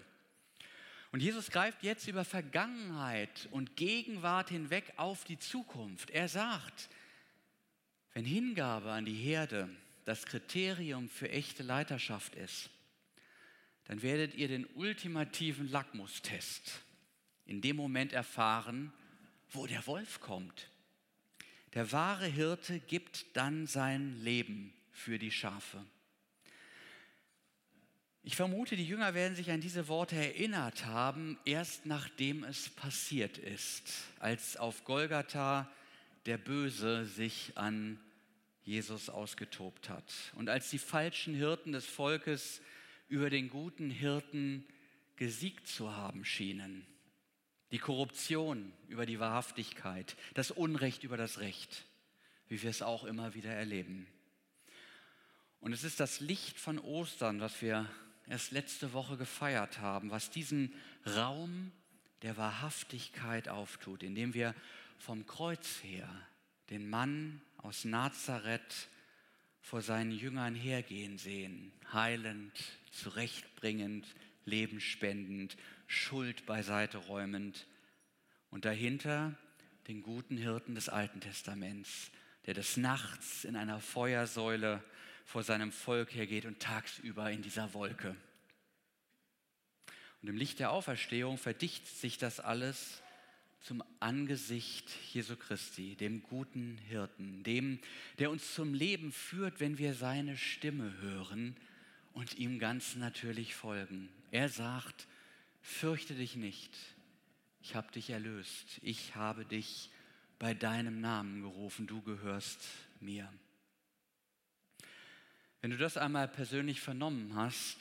Und 1.12 1.22
Jesus 1.22 1.52
greift 1.52 1.84
jetzt 1.84 2.08
über 2.08 2.26
Vergangenheit 2.26 3.48
und 3.52 3.76
Gegenwart 3.76 4.50
hinweg 4.50 4.94
auf 4.98 5.24
die 5.24 5.38
Zukunft. 5.38 6.10
Er 6.10 6.28
sagt, 6.30 6.90
wenn 8.14 8.26
Hingabe 8.26 8.92
an 8.92 9.06
die 9.06 9.14
Herde 9.14 9.70
das 10.06 10.26
Kriterium 10.26 11.08
für 11.08 11.30
echte 11.30 11.62
Leiterschaft 11.62 12.34
ist, 12.34 12.72
dann 13.86 14.02
werdet 14.02 14.34
ihr 14.34 14.48
den 14.48 14.66
ultimativen 14.74 15.70
Lackmustest 15.70 16.82
in 17.46 17.62
dem 17.62 17.76
Moment 17.76 18.14
erfahren, 18.14 18.92
wo 19.52 19.68
der 19.68 19.86
Wolf 19.86 20.22
kommt. 20.22 20.71
Der 21.74 21.92
wahre 21.92 22.28
Hirte 22.28 22.80
gibt 22.80 23.26
dann 23.34 23.66
sein 23.66 24.22
Leben 24.24 24.74
für 24.92 25.18
die 25.18 25.32
Schafe. 25.32 25.86
Ich 28.24 28.36
vermute, 28.36 28.76
die 28.76 28.86
Jünger 28.86 29.14
werden 29.14 29.36
sich 29.36 29.50
an 29.50 29.62
diese 29.62 29.88
Worte 29.88 30.16
erinnert 30.16 30.86
haben, 30.86 31.40
erst 31.46 31.86
nachdem 31.86 32.44
es 32.44 32.70
passiert 32.70 33.38
ist, 33.38 34.04
als 34.20 34.58
auf 34.58 34.84
Golgatha 34.84 35.72
der 36.28 36.38
Böse 36.38 37.06
sich 37.06 37.54
an 37.58 38.00
Jesus 38.64 39.10
ausgetobt 39.10 39.90
hat 39.90 40.14
und 40.36 40.50
als 40.50 40.70
die 40.70 40.78
falschen 40.78 41.34
Hirten 41.34 41.72
des 41.72 41.86
Volkes 41.86 42.62
über 43.08 43.32
den 43.32 43.50
guten 43.50 43.90
Hirten 43.90 44.66
gesiegt 45.16 45.68
zu 45.68 45.96
haben 45.96 46.24
schienen 46.24 46.86
die 47.72 47.80
Korruption 47.80 48.74
über 48.88 49.06
die 49.06 49.20
Wahrhaftigkeit, 49.20 50.16
das 50.34 50.52
Unrecht 50.52 51.04
über 51.04 51.18
das 51.18 51.40
Recht, 51.40 51.86
wie 52.48 52.62
wir 52.62 52.70
es 52.70 52.82
auch 52.82 53.04
immer 53.06 53.34
wieder 53.34 53.52
erleben. 53.52 54.08
Und 55.62 55.74
es 55.74 55.84
ist 55.84 56.00
das 56.00 56.20
Licht 56.20 56.60
von 56.60 56.80
Ostern, 56.80 57.40
was 57.40 57.62
wir 57.62 57.90
erst 58.28 58.52
letzte 58.52 58.94
Woche 58.94 59.18
gefeiert 59.18 59.80
haben, 59.80 60.12
was 60.12 60.32
diesen 60.32 60.74
Raum 61.16 61.72
der 62.24 62.38
Wahrhaftigkeit 62.38 63.48
auftut, 63.48 64.04
indem 64.04 64.34
wir 64.34 64.54
vom 64.98 65.26
Kreuz 65.26 65.82
her 65.84 66.10
den 66.70 66.90
Mann 66.90 67.42
aus 67.58 67.86
Nazareth 67.86 68.90
vor 69.62 69.82
seinen 69.82 70.12
Jüngern 70.12 70.56
hergehen 70.56 71.18
sehen, 71.18 71.72
heilend, 71.94 72.54
zurechtbringend, 72.92 74.08
lebenspendend, 74.46 75.56
Schuld 75.92 76.46
beiseite 76.46 76.98
räumend 76.98 77.68
und 78.50 78.64
dahinter 78.66 79.38
den 79.88 80.02
guten 80.02 80.38
Hirten 80.38 80.74
des 80.74 80.88
Alten 80.88 81.20
Testaments, 81.20 82.12
der 82.46 82.54
des 82.54 82.78
Nachts 82.78 83.44
in 83.44 83.58
einer 83.58 83.82
Feuersäule 83.82 84.82
vor 85.26 85.44
seinem 85.44 85.72
Volk 85.72 86.14
hergeht 86.14 86.46
und 86.46 86.60
tagsüber 86.60 87.30
in 87.30 87.42
dieser 87.42 87.74
Wolke. 87.74 88.16
Und 90.22 90.30
im 90.30 90.38
Licht 90.38 90.60
der 90.60 90.72
Auferstehung 90.72 91.38
verdichtet 91.38 91.88
sich 91.88 92.18
das 92.18 92.40
alles 92.40 93.02
zum 93.60 93.84
Angesicht 94.00 94.90
Jesu 95.14 95.36
Christi, 95.36 95.96
dem 95.96 96.24
guten 96.24 96.78
Hirten, 96.88 97.44
dem, 97.44 97.80
der 98.18 98.32
uns 98.32 98.54
zum 98.54 98.74
Leben 98.74 99.12
führt, 99.12 99.60
wenn 99.60 99.78
wir 99.78 99.94
seine 99.94 100.38
Stimme 100.38 100.98
hören 101.02 101.58
und 102.14 102.38
ihm 102.38 102.60
ganz 102.60 102.96
natürlich 102.96 103.56
folgen. 103.56 104.10
Er 104.32 104.48
sagt, 104.48 105.08
fürchte 105.62 106.16
dich 106.16 106.36
nicht, 106.36 106.76
ich 107.62 107.76
habe 107.76 107.92
dich 107.92 108.10
erlöst, 108.10 108.80
ich 108.82 109.16
habe 109.16 109.46
dich 109.46 109.90
bei 110.40 110.54
deinem 110.54 111.02
Namen 111.02 111.42
gerufen, 111.42 111.88
du 111.88 112.02
gehörst 112.02 112.60
mir. 113.00 113.32
Wenn 115.62 115.70
du 115.70 115.78
das 115.78 115.98
einmal 115.98 116.28
persönlich 116.28 116.82
vernommen 116.82 117.36
hast, 117.36 117.78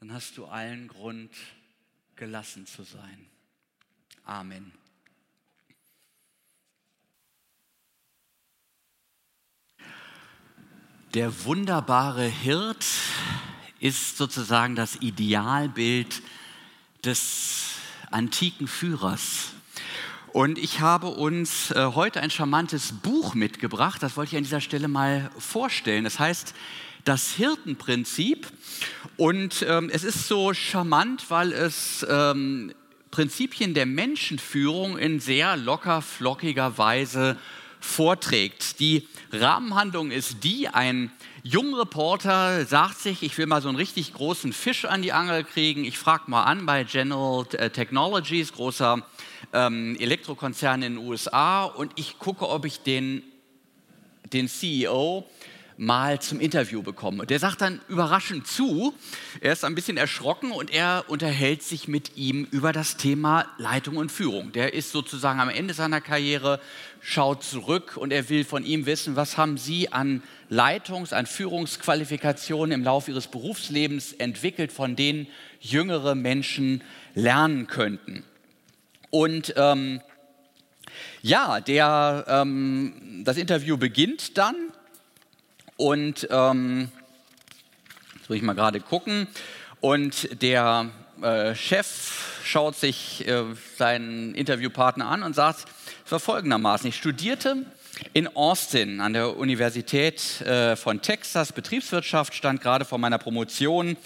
dann 0.00 0.12
hast 0.12 0.36
du 0.36 0.46
allen 0.46 0.88
Grund, 0.88 1.30
gelassen 2.16 2.66
zu 2.66 2.82
sein. 2.82 3.26
Amen. 4.24 4.72
Der 11.14 11.44
wunderbare 11.44 12.26
Hirt 12.26 12.84
ist 13.80 14.16
sozusagen 14.16 14.76
das 14.76 14.96
Idealbild 14.96 16.22
des 17.04 17.72
antiken 18.10 18.66
Führers. 18.66 19.50
Und 20.32 20.58
ich 20.58 20.80
habe 20.80 21.08
uns 21.08 21.72
äh, 21.72 21.92
heute 21.94 22.20
ein 22.20 22.30
charmantes 22.30 22.92
Buch 22.92 23.34
mitgebracht, 23.34 24.02
das 24.02 24.16
wollte 24.16 24.32
ich 24.32 24.36
an 24.36 24.44
dieser 24.44 24.60
Stelle 24.60 24.86
mal 24.86 25.30
vorstellen. 25.38 26.04
Das 26.04 26.18
heißt 26.18 26.54
Das 27.04 27.32
Hirtenprinzip. 27.32 28.46
Und 29.16 29.64
ähm, 29.66 29.90
es 29.92 30.04
ist 30.04 30.28
so 30.28 30.52
charmant, 30.52 31.30
weil 31.30 31.52
es 31.52 32.06
ähm, 32.08 32.72
Prinzipien 33.10 33.74
der 33.74 33.86
Menschenführung 33.86 34.98
in 34.98 35.18
sehr 35.18 35.56
locker, 35.56 36.02
flockiger 36.02 36.78
Weise 36.78 37.36
vorträgt. 37.80 38.78
Die 38.78 39.08
Rahmenhandlung 39.32 40.10
ist 40.10 40.44
die, 40.44 40.68
ein 40.68 41.10
junger 41.42 41.80
Reporter 41.80 42.64
sagt 42.66 42.98
sich, 42.98 43.22
ich 43.22 43.36
will 43.38 43.46
mal 43.46 43.62
so 43.62 43.68
einen 43.68 43.76
richtig 43.76 44.12
großen 44.14 44.52
Fisch 44.52 44.84
an 44.84 45.02
die 45.02 45.12
Angel 45.12 45.44
kriegen. 45.44 45.84
Ich 45.84 45.98
frage 45.98 46.24
mal 46.26 46.44
an 46.44 46.66
bei 46.66 46.84
General 46.84 47.46
äh, 47.52 47.70
Technologies, 47.70 48.52
großer 48.52 48.98
ähm, 49.52 49.96
Elektrokonzern 49.98 50.82
in 50.82 50.96
den 50.96 51.06
USA, 51.06 51.64
und 51.64 51.92
ich 51.96 52.18
gucke, 52.18 52.48
ob 52.48 52.64
ich 52.64 52.80
den, 52.80 53.22
den 54.32 54.48
CEO 54.48 55.26
mal 55.80 56.20
zum 56.20 56.40
Interview 56.40 56.82
bekomme. 56.82 57.24
Der 57.24 57.38
sagt 57.38 57.62
dann 57.62 57.80
überraschend 57.88 58.46
zu. 58.46 58.92
Er 59.40 59.54
ist 59.54 59.64
ein 59.64 59.74
bisschen 59.74 59.96
erschrocken 59.96 60.52
und 60.52 60.70
er 60.70 61.06
unterhält 61.08 61.62
sich 61.62 61.88
mit 61.88 62.18
ihm 62.18 62.46
über 62.50 62.74
das 62.74 62.98
Thema 62.98 63.46
Leitung 63.56 63.96
und 63.96 64.12
Führung. 64.12 64.52
Der 64.52 64.74
ist 64.74 64.92
sozusagen 64.92 65.40
am 65.40 65.48
Ende 65.48 65.72
seiner 65.72 66.02
Karriere, 66.02 66.60
schaut 67.00 67.42
zurück 67.42 67.96
und 67.96 68.12
er 68.12 68.28
will 68.28 68.44
von 68.44 68.62
ihm 68.62 68.84
wissen, 68.84 69.16
was 69.16 69.38
haben 69.38 69.56
Sie 69.56 69.90
an 69.90 70.22
Leitungs-, 70.50 71.14
an 71.14 71.24
Führungsqualifikationen 71.24 72.72
im 72.72 72.84
Laufe 72.84 73.12
Ihres 73.12 73.28
Berufslebens 73.28 74.12
entwickelt, 74.12 74.72
von 74.72 74.96
denen 74.96 75.28
jüngere 75.60 76.14
Menschen 76.14 76.84
lernen 77.14 77.68
könnten. 77.68 78.22
Und 79.08 79.54
ähm, 79.56 80.02
ja, 81.22 81.60
der, 81.60 82.26
ähm, 82.28 83.22
das 83.24 83.38
Interview 83.38 83.78
beginnt 83.78 84.36
dann 84.36 84.56
und 85.80 86.28
ähm, 86.30 86.90
jetzt 88.14 88.28
muss 88.28 88.36
ich 88.36 88.42
mal 88.42 88.54
gerade 88.54 88.80
gucken. 88.80 89.26
Und 89.80 90.42
der 90.42 90.90
äh, 91.22 91.54
Chef 91.54 92.42
schaut 92.44 92.76
sich 92.76 93.26
äh, 93.26 93.44
seinen 93.78 94.34
Interviewpartner 94.34 95.06
an 95.06 95.22
und 95.22 95.34
sagt, 95.34 95.64
es 96.04 96.12
war 96.12 96.20
folgendermaßen, 96.20 96.86
ich 96.86 96.96
studierte 96.96 97.64
in 98.12 98.28
Austin 98.36 99.00
an 99.00 99.14
der 99.14 99.38
Universität 99.38 100.42
äh, 100.42 100.76
von 100.76 101.00
Texas 101.00 101.52
Betriebswirtschaft, 101.52 102.34
stand 102.34 102.60
gerade 102.60 102.84
vor 102.84 102.98
meiner 102.98 103.18
Promotion. 103.18 103.88
In 103.88 103.96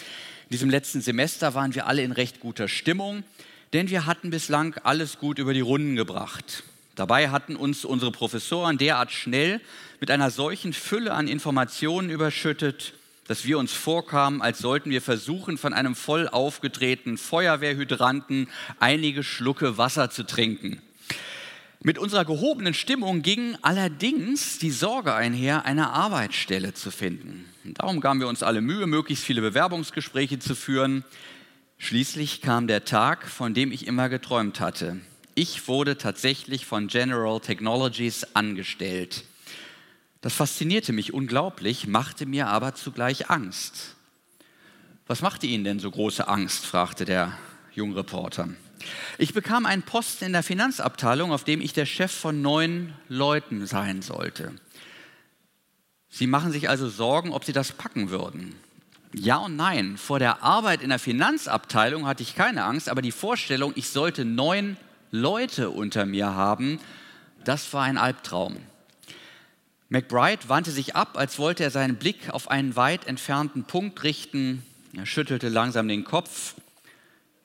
diesem 0.50 0.70
letzten 0.70 1.00
Semester 1.00 1.54
waren 1.54 1.74
wir 1.74 1.88
alle 1.88 2.02
in 2.02 2.12
recht 2.12 2.38
guter 2.38 2.68
Stimmung, 2.68 3.24
denn 3.72 3.90
wir 3.90 4.06
hatten 4.06 4.30
bislang 4.30 4.76
alles 4.84 5.18
gut 5.18 5.40
über 5.40 5.52
die 5.52 5.60
Runden 5.60 5.96
gebracht. 5.96 6.62
Dabei 6.94 7.30
hatten 7.30 7.56
uns 7.56 7.84
unsere 7.84 8.12
Professoren 8.12 8.78
derart 8.78 9.10
schnell 9.10 9.60
mit 10.00 10.10
einer 10.10 10.30
solchen 10.30 10.72
Fülle 10.72 11.12
an 11.12 11.28
Informationen 11.28 12.10
überschüttet, 12.10 12.94
dass 13.26 13.44
wir 13.44 13.58
uns 13.58 13.72
vorkamen, 13.72 14.42
als 14.42 14.58
sollten 14.58 14.90
wir 14.90 15.02
versuchen, 15.02 15.58
von 15.58 15.72
einem 15.72 15.94
voll 15.94 16.28
aufgedrehten 16.28 17.18
Feuerwehrhydranten 17.18 18.48
einige 18.80 19.22
Schlucke 19.22 19.78
Wasser 19.78 20.10
zu 20.10 20.24
trinken. 20.24 20.82
Mit 21.86 21.98
unserer 21.98 22.24
gehobenen 22.24 22.74
Stimmung 22.74 23.22
ging 23.22 23.58
allerdings 23.60 24.58
die 24.58 24.70
Sorge 24.70 25.14
einher, 25.14 25.66
eine 25.66 25.90
Arbeitsstelle 25.90 26.72
zu 26.74 26.90
finden. 26.90 27.44
Darum 27.64 28.00
gaben 28.00 28.20
wir 28.20 28.28
uns 28.28 28.42
alle 28.42 28.60
Mühe, 28.60 28.86
möglichst 28.86 29.24
viele 29.24 29.42
Bewerbungsgespräche 29.42 30.38
zu 30.38 30.54
führen. 30.54 31.04
Schließlich 31.76 32.40
kam 32.40 32.68
der 32.68 32.84
Tag, 32.84 33.26
von 33.26 33.52
dem 33.52 33.72
ich 33.72 33.86
immer 33.86 34.08
geträumt 34.08 34.60
hatte. 34.60 35.00
Ich 35.36 35.66
wurde 35.66 35.98
tatsächlich 35.98 36.64
von 36.64 36.86
General 36.86 37.40
Technologies 37.40 38.24
angestellt. 38.34 39.24
Das 40.20 40.32
faszinierte 40.32 40.92
mich 40.92 41.12
unglaublich, 41.12 41.88
machte 41.88 42.24
mir 42.24 42.46
aber 42.46 42.76
zugleich 42.76 43.30
Angst. 43.30 43.96
Was 45.08 45.22
machte 45.22 45.48
Ihnen 45.48 45.64
denn 45.64 45.80
so 45.80 45.90
große 45.90 46.28
Angst? 46.28 46.64
fragte 46.64 47.04
der 47.04 47.36
junge 47.72 47.96
Reporter. 47.96 48.48
Ich 49.18 49.34
bekam 49.34 49.66
einen 49.66 49.82
Posten 49.82 50.26
in 50.26 50.32
der 50.32 50.44
Finanzabteilung, 50.44 51.32
auf 51.32 51.42
dem 51.42 51.60
ich 51.60 51.72
der 51.72 51.86
Chef 51.86 52.12
von 52.12 52.40
neun 52.40 52.94
Leuten 53.08 53.66
sein 53.66 54.02
sollte. 54.02 54.52
Sie 56.08 56.28
machen 56.28 56.52
sich 56.52 56.68
also 56.68 56.88
Sorgen, 56.88 57.32
ob 57.32 57.44
Sie 57.44 57.52
das 57.52 57.72
packen 57.72 58.10
würden. 58.10 58.54
Ja 59.12 59.38
und 59.38 59.56
nein. 59.56 59.96
Vor 59.96 60.20
der 60.20 60.44
Arbeit 60.44 60.80
in 60.80 60.90
der 60.90 61.00
Finanzabteilung 61.00 62.06
hatte 62.06 62.22
ich 62.22 62.36
keine 62.36 62.64
Angst, 62.64 62.88
aber 62.88 63.02
die 63.02 63.10
Vorstellung, 63.12 63.72
ich 63.74 63.88
sollte 63.88 64.24
neun 64.24 64.76
Leute 65.14 65.70
unter 65.70 66.06
mir 66.06 66.34
haben, 66.34 66.80
das 67.44 67.72
war 67.72 67.84
ein 67.84 67.98
Albtraum. 67.98 68.56
McBride 69.88 70.48
wandte 70.48 70.72
sich 70.72 70.96
ab, 70.96 71.16
als 71.16 71.38
wollte 71.38 71.62
er 71.62 71.70
seinen 71.70 71.94
Blick 71.94 72.30
auf 72.30 72.50
einen 72.50 72.74
weit 72.74 73.06
entfernten 73.06 73.62
Punkt 73.62 74.02
richten. 74.02 74.64
Er 74.92 75.06
schüttelte 75.06 75.48
langsam 75.50 75.86
den 75.86 76.02
Kopf. 76.02 76.56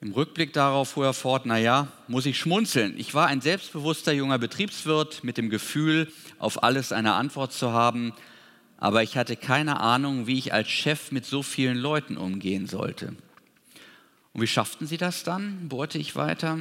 Im 0.02 0.14
Rückblick 0.14 0.52
darauf 0.52 0.90
fuhr 0.90 1.06
er 1.06 1.14
fort, 1.14 1.46
naja, 1.46 1.90
muss 2.08 2.26
ich 2.26 2.40
schmunzeln. 2.40 2.96
Ich 2.98 3.14
war 3.14 3.28
ein 3.28 3.40
selbstbewusster 3.40 4.14
junger 4.14 4.40
Betriebswirt 4.40 5.24
mit 5.24 5.38
dem 5.38 5.52
Gefühl, 5.52 6.12
auf 6.40 6.64
alles 6.64 6.92
eine 6.92 7.14
Antwort 7.14 7.54
zu 7.54 7.72
haben, 7.72 8.14
aber 8.78 9.04
ich 9.04 9.16
hatte 9.16 9.36
keine 9.36 9.80
Ahnung, 9.80 10.26
wie 10.26 10.40
ich 10.40 10.54
als 10.54 10.70
Chef 10.70 11.12
mit 11.12 11.28
so 11.28 11.44
vielen 11.44 11.78
Leuten 11.78 12.18
umgehen 12.18 12.66
sollte. 12.66 13.14
Und 14.34 14.42
wie 14.42 14.48
schafften 14.48 14.88
Sie 14.88 14.98
das 14.98 15.24
dann? 15.24 15.70
bohrte 15.70 16.00
ich 16.00 16.16
weiter. 16.16 16.58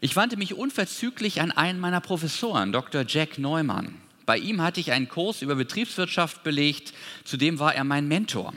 Ich 0.00 0.16
wandte 0.16 0.36
mich 0.36 0.54
unverzüglich 0.54 1.40
an 1.40 1.50
einen 1.50 1.80
meiner 1.80 2.00
Professoren, 2.00 2.72
Dr. 2.72 3.04
Jack 3.06 3.38
Neumann. 3.38 3.94
Bei 4.26 4.38
ihm 4.38 4.62
hatte 4.62 4.80
ich 4.80 4.92
einen 4.92 5.08
Kurs 5.08 5.42
über 5.42 5.54
Betriebswirtschaft 5.54 6.42
belegt, 6.42 6.94
zudem 7.24 7.58
war 7.58 7.74
er 7.74 7.84
mein 7.84 8.08
Mentor. 8.08 8.54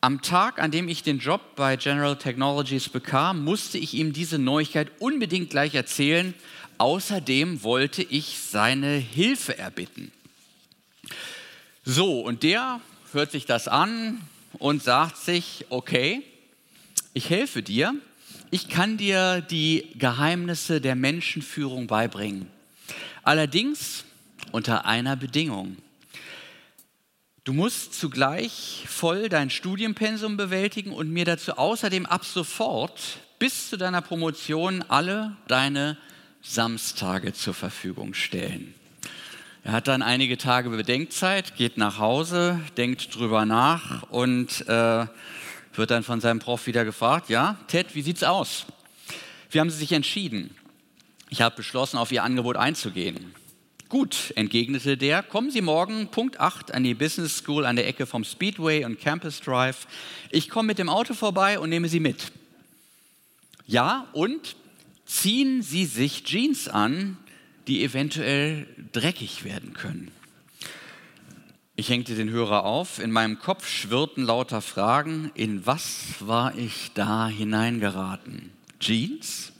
Am 0.00 0.22
Tag, 0.22 0.60
an 0.60 0.70
dem 0.70 0.88
ich 0.88 1.02
den 1.02 1.18
Job 1.18 1.40
bei 1.56 1.76
General 1.76 2.16
Technologies 2.16 2.88
bekam, 2.88 3.42
musste 3.42 3.78
ich 3.78 3.94
ihm 3.94 4.12
diese 4.12 4.38
Neuigkeit 4.38 4.88
unbedingt 4.98 5.50
gleich 5.50 5.74
erzählen. 5.74 6.34
Außerdem 6.78 7.62
wollte 7.62 8.02
ich 8.02 8.38
seine 8.38 8.96
Hilfe 8.96 9.56
erbitten. 9.56 10.12
So, 11.84 12.20
und 12.20 12.42
der 12.42 12.80
hört 13.12 13.32
sich 13.32 13.46
das 13.46 13.66
an 13.68 14.20
und 14.58 14.82
sagt 14.82 15.16
sich, 15.16 15.64
okay, 15.70 16.22
ich 17.14 17.30
helfe 17.30 17.62
dir, 17.62 17.94
ich 18.50 18.68
kann 18.68 18.96
dir 18.96 19.40
die 19.40 19.86
Geheimnisse 19.96 20.80
der 20.80 20.94
Menschenführung 20.94 21.86
beibringen. 21.86 22.48
Allerdings 23.22 24.04
unter 24.52 24.86
einer 24.86 25.16
Bedingung. 25.16 25.76
Du 27.44 27.52
musst 27.52 27.94
zugleich 27.94 28.84
voll 28.88 29.28
dein 29.28 29.50
Studienpensum 29.50 30.36
bewältigen 30.36 30.92
und 30.92 31.10
mir 31.10 31.24
dazu 31.24 31.58
außerdem 31.58 32.06
ab 32.06 32.24
sofort 32.24 33.18
bis 33.38 33.70
zu 33.70 33.76
deiner 33.76 34.02
Promotion 34.02 34.84
alle 34.88 35.36
deine 35.46 35.96
Samstage 36.42 37.32
zur 37.32 37.54
Verfügung 37.54 38.14
stellen. 38.14 38.74
Er 39.62 39.72
hat 39.72 39.88
dann 39.88 40.02
einige 40.02 40.38
Tage 40.38 40.70
Bedenkzeit, 40.70 41.56
geht 41.56 41.76
nach 41.76 41.98
Hause, 41.98 42.60
denkt 42.76 43.14
drüber 43.14 43.44
nach 43.44 44.04
und 44.10 44.66
äh, 44.68 45.06
wird 45.78 45.90
dann 45.90 46.02
von 46.02 46.20
seinem 46.20 46.38
Prof 46.38 46.66
wieder 46.66 46.84
gefragt, 46.84 47.28
ja, 47.28 47.58
Ted, 47.68 47.94
wie 47.94 48.02
sieht's 48.02 48.22
aus? 48.22 48.66
Wie 49.50 49.60
haben 49.60 49.70
Sie 49.70 49.78
sich 49.78 49.92
entschieden? 49.92 50.54
Ich 51.28 51.42
habe 51.42 51.56
beschlossen, 51.56 51.98
auf 51.98 52.12
Ihr 52.12 52.22
Angebot 52.22 52.56
einzugehen. 52.56 53.34
Gut, 53.88 54.32
entgegnete 54.34 54.96
der, 54.96 55.22
kommen 55.22 55.50
Sie 55.50 55.60
morgen 55.60 56.08
Punkt 56.08 56.40
8 56.40 56.74
an 56.74 56.82
die 56.82 56.94
Business 56.94 57.38
School 57.38 57.64
an 57.64 57.76
der 57.76 57.86
Ecke 57.86 58.06
vom 58.06 58.24
Speedway 58.24 58.84
und 58.84 59.00
Campus 59.00 59.40
Drive. 59.40 59.86
Ich 60.30 60.48
komme 60.48 60.66
mit 60.66 60.78
dem 60.78 60.88
Auto 60.88 61.14
vorbei 61.14 61.60
und 61.60 61.68
nehme 61.68 61.88
Sie 61.88 62.00
mit. 62.00 62.32
Ja, 63.66 64.08
und 64.12 64.56
ziehen 65.04 65.62
Sie 65.62 65.84
sich 65.84 66.24
Jeans 66.24 66.68
an, 66.68 67.16
die 67.68 67.84
eventuell 67.84 68.66
dreckig 68.92 69.44
werden 69.44 69.72
können. 69.72 70.10
Ich 71.78 71.90
hängte 71.90 72.14
den 72.14 72.30
Hörer 72.30 72.64
auf, 72.64 72.98
in 72.98 73.10
meinem 73.10 73.38
Kopf 73.38 73.68
schwirrten 73.68 74.24
lauter 74.24 74.62
Fragen, 74.62 75.30
in 75.34 75.66
was 75.66 76.06
war 76.20 76.56
ich 76.56 76.92
da 76.94 77.28
hineingeraten? 77.28 78.50
Jeans? 78.80 79.52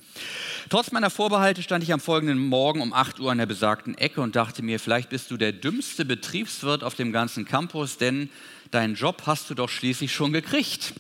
Trotz 0.70 0.92
meiner 0.92 1.11
Vorbehalte 1.11 1.62
stand 1.62 1.85
ich 1.85 1.92
am 1.92 2.00
folgenden 2.00 2.38
Morgen 2.38 2.81
um 2.81 2.94
8 2.94 3.20
Uhr 3.20 3.31
an 3.31 3.37
der 3.37 3.44
besagten 3.44 3.98
Ecke 3.98 4.22
und 4.22 4.35
dachte 4.35 4.62
mir, 4.62 4.81
vielleicht 4.81 5.11
bist 5.11 5.31
du 5.31 5.37
der 5.37 5.52
dümmste 5.52 6.07
Betriebswirt 6.07 6.85
auf 6.85 6.94
dem 6.94 7.12
ganzen 7.12 7.44
Campus, 7.44 7.98
denn 7.98 8.31
deinen 8.70 8.94
Job 8.94 9.24
hast 9.26 9.50
du 9.50 9.55
doch 9.55 9.68
schließlich 9.68 10.14
schon 10.14 10.33
gekriegt. 10.33 10.94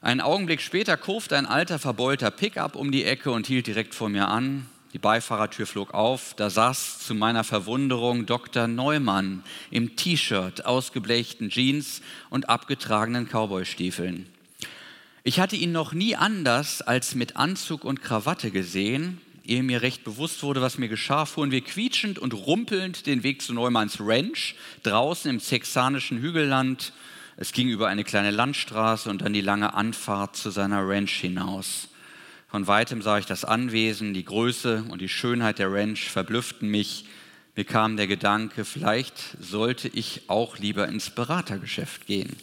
Einen 0.00 0.20
Augenblick 0.20 0.60
später 0.60 0.96
kurfte 0.96 1.36
ein 1.36 1.46
alter, 1.46 1.78
verbeulter 1.78 2.32
Pickup 2.32 2.74
um 2.74 2.90
die 2.90 3.04
Ecke 3.04 3.30
und 3.30 3.46
hielt 3.46 3.68
direkt 3.68 3.94
vor 3.94 4.08
mir 4.08 4.26
an. 4.26 4.66
Die 4.92 4.98
Beifahrertür 4.98 5.66
flog 5.66 5.94
auf, 5.94 6.34
da 6.34 6.50
saß 6.50 6.98
zu 6.98 7.14
meiner 7.14 7.44
Verwunderung 7.44 8.26
Dr. 8.26 8.66
Neumann 8.66 9.44
im 9.70 9.94
T-Shirt, 9.96 10.64
ausgeblechten 10.64 11.48
Jeans 11.48 12.02
und 12.28 12.48
abgetragenen 12.48 13.28
Cowboystiefeln. 13.28 14.26
Ich 15.22 15.38
hatte 15.38 15.56
ihn 15.56 15.72
noch 15.72 15.92
nie 15.92 16.16
anders 16.16 16.82
als 16.82 17.14
mit 17.14 17.36
Anzug 17.36 17.84
und 17.84 18.02
Krawatte 18.02 18.50
gesehen 18.50 19.20
ehe 19.50 19.62
mir 19.62 19.82
recht 19.82 20.04
bewusst 20.04 20.42
wurde, 20.42 20.62
was 20.62 20.78
mir 20.78 20.88
geschah, 20.88 21.26
fuhren 21.26 21.50
wir 21.50 21.60
quietschend 21.60 22.18
und 22.18 22.32
rumpelnd 22.34 23.06
den 23.06 23.22
Weg 23.22 23.42
zu 23.42 23.52
Neumanns 23.52 23.98
Ranch, 24.00 24.54
draußen 24.84 25.30
im 25.30 25.40
texanischen 25.40 26.18
Hügelland. 26.20 26.92
Es 27.36 27.52
ging 27.52 27.68
über 27.68 27.88
eine 27.88 28.04
kleine 28.04 28.30
Landstraße 28.30 29.10
und 29.10 29.22
dann 29.22 29.32
die 29.32 29.40
lange 29.40 29.74
Anfahrt 29.74 30.36
zu 30.36 30.50
seiner 30.50 30.86
Ranch 30.86 31.14
hinaus. 31.20 31.88
Von 32.50 32.66
weitem 32.66 33.00
sah 33.00 33.18
ich 33.18 33.26
das 33.26 33.44
Anwesen, 33.44 34.12
die 34.12 34.24
Größe 34.24 34.84
und 34.88 35.00
die 35.00 35.08
Schönheit 35.08 35.60
der 35.60 35.72
Ranch 35.72 36.10
verblüfften 36.10 36.68
mich. 36.68 37.04
Mir 37.54 37.64
kam 37.64 37.96
der 37.96 38.08
Gedanke, 38.08 38.64
vielleicht 38.64 39.36
sollte 39.40 39.86
ich 39.86 40.22
auch 40.26 40.58
lieber 40.58 40.88
ins 40.88 41.10
Beratergeschäft 41.10 42.06
gehen. 42.06 42.36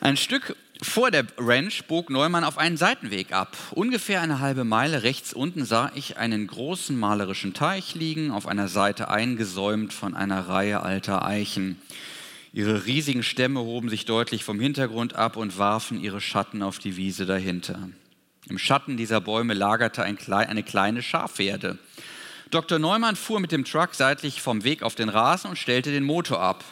Ein 0.00 0.16
Stück 0.16 0.56
vor 0.80 1.10
der 1.10 1.24
Ranch 1.36 1.84
bog 1.86 2.10
Neumann 2.10 2.44
auf 2.44 2.58
einen 2.58 2.76
Seitenweg 2.76 3.32
ab. 3.32 3.56
Ungefähr 3.72 4.20
eine 4.20 4.38
halbe 4.38 4.62
Meile 4.62 5.02
rechts 5.02 5.32
unten 5.32 5.64
sah 5.64 5.90
ich 5.96 6.16
einen 6.18 6.46
großen 6.46 6.96
malerischen 6.96 7.54
Teich 7.54 7.96
liegen, 7.96 8.30
auf 8.30 8.46
einer 8.46 8.68
Seite 8.68 9.08
eingesäumt 9.08 9.92
von 9.92 10.14
einer 10.14 10.48
Reihe 10.48 10.80
alter 10.80 11.24
Eichen. 11.24 11.76
Ihre 12.52 12.86
riesigen 12.86 13.24
Stämme 13.24 13.60
hoben 13.60 13.88
sich 13.88 14.04
deutlich 14.04 14.44
vom 14.44 14.60
Hintergrund 14.60 15.16
ab 15.16 15.36
und 15.36 15.58
warfen 15.58 16.00
ihre 16.00 16.20
Schatten 16.20 16.62
auf 16.62 16.78
die 16.78 16.96
Wiese 16.96 17.26
dahinter. 17.26 17.88
Im 18.48 18.58
Schatten 18.58 18.96
dieser 18.96 19.20
Bäume 19.20 19.54
lagerte 19.54 20.02
ein, 20.02 20.18
eine 20.28 20.62
kleine 20.62 21.02
Schafherde. 21.02 21.78
Dr. 22.50 22.78
Neumann 22.78 23.16
fuhr 23.16 23.40
mit 23.40 23.52
dem 23.52 23.64
Truck 23.64 23.94
seitlich 23.94 24.42
vom 24.42 24.64
Weg 24.64 24.82
auf 24.82 24.94
den 24.94 25.08
Rasen 25.08 25.50
und 25.50 25.58
stellte 25.58 25.90
den 25.90 26.04
Motor 26.04 26.40
ab. 26.40 26.64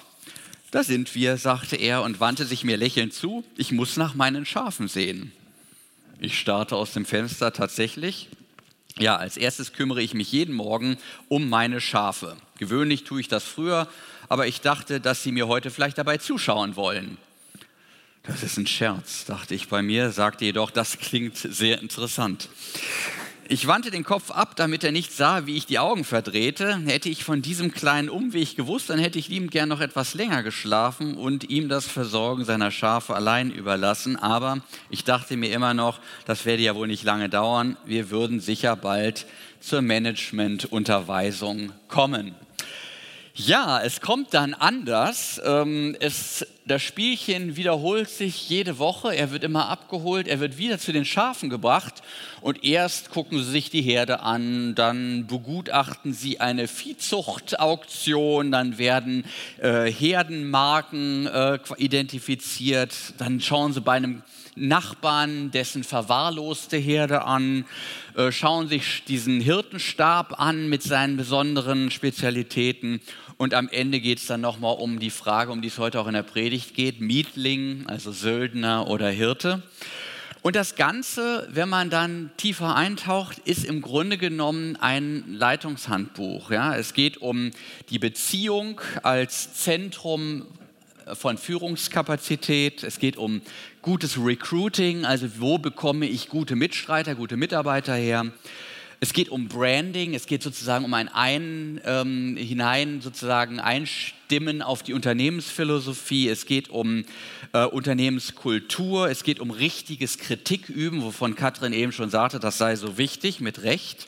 Da 0.70 0.85
sind 0.85 1.14
wir, 1.14 1.37
sagte 1.37 1.76
er 1.76 2.02
und 2.02 2.20
wandte 2.20 2.44
sich 2.44 2.64
mir 2.64 2.76
lächelnd 2.76 3.14
zu. 3.14 3.44
Ich 3.56 3.72
muss 3.72 3.96
nach 3.96 4.14
meinen 4.14 4.44
Schafen 4.44 4.88
sehen. 4.88 5.33
Ich 6.18 6.38
starrte 6.38 6.76
aus 6.76 6.92
dem 6.92 7.06
Fenster 7.06 7.52
tatsächlich. 7.52 8.28
Ja, 8.98 9.16
als 9.16 9.37
erstes 9.37 9.72
kümmere 9.72 10.02
ich 10.02 10.12
mich 10.12 10.30
jeden 10.33 10.54
Morgen 10.54 10.98
um 11.28 11.48
meine 11.48 11.80
Schafe. 11.80 12.37
Gewöhnlich 12.59 13.04
tue 13.04 13.20
ich 13.20 13.28
das 13.28 13.44
früher, 13.44 13.88
aber 14.28 14.46
ich 14.46 14.61
dachte, 14.61 15.00
dass 15.00 15.22
Sie 15.22 15.33
mir 15.33 15.48
heute 15.48 15.70
vielleicht 15.70 15.96
dabei 15.96 16.18
zuschauen 16.18 16.76
wollen. 16.76 17.16
Das 18.22 18.42
ist 18.42 18.59
ein 18.59 18.66
Scherz, 18.66 19.24
dachte 19.24 19.54
ich 19.54 19.68
bei 19.68 19.80
mir, 19.83 20.11
sagte 20.11 20.44
jedoch, 20.44 20.70
das 20.70 20.98
klingt 20.98 21.38
sehr 21.38 21.80
interessant. 21.80 22.50
Ich 23.52 23.66
wandte 23.66 23.90
den 23.90 24.04
Kopf 24.04 24.30
ab, 24.30 24.54
damit 24.54 24.85
er 24.85 24.92
nicht 24.92 25.11
sah, 25.11 25.44
wie 25.46 25.56
ich 25.56 25.66
die 25.66 25.80
Augen 25.80 26.04
verdrehte. 26.04 26.76
Hätte 26.87 27.09
ich 27.09 27.24
von 27.24 27.42
diesem 27.42 27.72
kleinen 27.72 28.09
Umweg 28.09 28.54
gewusst, 28.54 28.90
dann 28.90 29.00
hätte 29.00 29.18
ich 29.18 29.28
ihm 29.28 29.50
gern 29.50 29.68
noch 29.68 29.80
etwas 29.80 30.14
länger 30.14 30.44
geschlafen 30.44 31.16
und 31.16 31.50
ihm 31.50 31.68
das 31.68 31.87
Versorgen 31.87 32.44
seiner 32.44 32.70
Schafe 32.70 33.16
allein 33.16 33.50
überlassen. 33.50 34.14
Aber 34.14 34.61
ich 34.88 35.02
dachte 35.02 35.37
mir 35.37 35.52
immer 35.52 35.74
noch, 35.74 35.98
das 36.26 36.44
werde 36.44 36.62
ja 36.62 36.76
wohl 36.76 36.87
nicht 36.87 37.02
lange 37.02 37.28
dauern. 37.28 37.76
Wir 37.85 38.11
würden 38.11 38.38
sicher 38.38 38.76
bald 38.76 39.26
zur 39.59 39.83
Managementunterweisung 39.83 41.72
kommen. 41.88 42.37
Ja, 43.46 43.81
es 43.81 44.03
kommt 44.03 44.35
dann 44.35 44.53
anders. 44.53 45.40
Ähm, 45.42 45.96
es, 45.98 46.46
das 46.66 46.83
Spielchen 46.83 47.57
wiederholt 47.57 48.11
sich 48.11 48.50
jede 48.50 48.79
Woche. 48.79 49.16
Er 49.16 49.31
wird 49.31 49.44
immer 49.44 49.70
abgeholt, 49.70 50.29
er 50.29 50.40
wird 50.40 50.59
wieder 50.59 50.79
zu 50.79 50.92
den 50.92 51.07
Schafen 51.07 51.48
gebracht. 51.48 52.03
Und 52.42 52.64
erst 52.64 53.09
gucken 53.11 53.38
sie 53.38 53.50
sich 53.50 53.70
die 53.70 53.81
Herde 53.81 54.20
an, 54.20 54.74
dann 54.74 55.26
begutachten 55.26 56.12
sie 56.12 56.40
eine 56.40 56.68
Viehzuchtauktion, 56.68 58.50
dann 58.50 58.76
werden 58.76 59.24
äh, 59.59 59.90
Herdenmarken 59.90 61.26
äh, 61.26 61.59
identifiziert, 61.79 62.94
dann 63.16 63.40
schauen 63.40 63.72
sie 63.72 63.81
bei 63.81 63.94
einem 63.94 64.22
Nachbarn 64.56 65.50
dessen 65.50 65.84
verwahrloste 65.84 66.76
Herde 66.76 67.24
an, 67.24 67.64
äh, 68.16 68.32
schauen 68.32 68.68
sich 68.68 69.04
diesen 69.04 69.40
Hirtenstab 69.40 70.40
an 70.40 70.68
mit 70.68 70.82
seinen 70.82 71.16
besonderen 71.16 71.90
Spezialitäten 71.90 73.00
und 73.40 73.54
am 73.54 73.70
Ende 73.70 74.00
geht 74.00 74.18
es 74.18 74.26
dann 74.26 74.42
nochmal 74.42 74.76
um 74.78 74.98
die 74.98 75.08
Frage, 75.08 75.50
um 75.50 75.62
die 75.62 75.68
es 75.68 75.78
heute 75.78 75.98
auch 75.98 76.06
in 76.06 76.12
der 76.12 76.22
Predigt 76.22 76.74
geht, 76.74 77.00
Mietling, 77.00 77.86
also 77.86 78.12
Söldner 78.12 78.86
oder 78.86 79.08
Hirte. 79.08 79.62
Und 80.42 80.56
das 80.56 80.74
Ganze, 80.74 81.48
wenn 81.50 81.70
man 81.70 81.88
dann 81.88 82.30
tiefer 82.36 82.74
eintaucht, 82.76 83.38
ist 83.40 83.64
im 83.64 83.80
Grunde 83.80 84.18
genommen 84.18 84.76
ein 84.76 85.24
Leitungshandbuch. 85.32 86.50
Ja? 86.50 86.76
Es 86.76 86.92
geht 86.92 87.18
um 87.18 87.50
die 87.88 87.98
Beziehung 87.98 88.80
als 89.02 89.54
Zentrum 89.54 90.46
von 91.14 91.38
Führungskapazität. 91.38 92.83
Es 92.83 92.99
geht 92.99 93.16
um 93.16 93.42
gutes 93.83 94.18
Recruiting, 94.18 95.05
also 95.05 95.27
wo 95.38 95.59
bekomme 95.59 96.07
ich 96.07 96.29
gute 96.29 96.57
Mitstreiter, 96.57 97.14
gute 97.14 97.37
Mitarbeiter 97.37 97.94
her. 97.94 98.33
Es 99.03 99.14
geht 99.14 99.31
um 99.31 99.49
Branding, 99.49 100.14
es 100.14 100.27
geht 100.27 100.42
sozusagen 100.42 100.85
um 100.85 100.92
ein, 100.92 101.09
ein 101.09 101.81
ähm, 101.87 102.37
hinein 102.37 103.01
sozusagen 103.01 103.59
Einstimmen 103.59 104.61
auf 104.61 104.83
die 104.83 104.92
Unternehmensphilosophie, 104.92 106.29
es 106.29 106.44
geht 106.44 106.68
um 106.68 107.05
äh, 107.55 107.64
Unternehmenskultur, 107.64 109.09
es 109.09 109.25
geht 109.25 109.40
um 109.40 109.51
richtiges 109.51 110.18
Kritiküben, 110.18 111.03
wovon 111.03 111.35
Katrin 111.35 111.73
eben 111.73 111.92
schon 111.92 112.11
sagte, 112.11 112.40
das 112.40 112.59
sei 112.59 112.77
so 112.77 112.99
wichtig, 112.99 113.40
mit 113.40 113.62
Recht. 113.62 114.07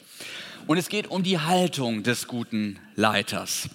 Und 0.66 0.76
es 0.76 0.90
geht 0.90 1.08
um 1.08 1.22
die 1.22 1.38
Haltung 1.38 2.02
des 2.02 2.28
guten 2.28 2.78
Leiters. 2.94 3.70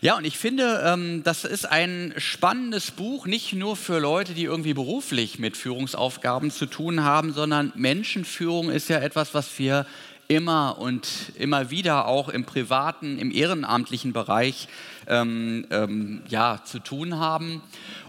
Ja, 0.00 0.16
und 0.16 0.24
ich 0.24 0.38
finde, 0.38 0.82
ähm, 0.84 1.22
das 1.22 1.44
ist 1.44 1.64
ein 1.64 2.14
spannendes 2.16 2.90
Buch, 2.90 3.26
nicht 3.26 3.52
nur 3.52 3.76
für 3.76 3.98
Leute, 3.98 4.34
die 4.34 4.44
irgendwie 4.44 4.74
beruflich 4.74 5.38
mit 5.38 5.56
Führungsaufgaben 5.56 6.50
zu 6.50 6.66
tun 6.66 7.02
haben, 7.02 7.32
sondern 7.32 7.72
Menschenführung 7.74 8.70
ist 8.70 8.88
ja 8.88 8.98
etwas, 8.98 9.34
was 9.34 9.58
wir 9.58 9.86
immer 10.28 10.78
und 10.78 11.08
immer 11.38 11.70
wieder 11.70 12.06
auch 12.06 12.28
im 12.28 12.44
privaten, 12.44 13.18
im 13.18 13.30
ehrenamtlichen 13.30 14.12
Bereich 14.12 14.68
ähm, 15.06 15.66
ähm, 15.70 16.22
ja, 16.28 16.60
zu 16.64 16.78
tun 16.78 17.18
haben. 17.18 17.62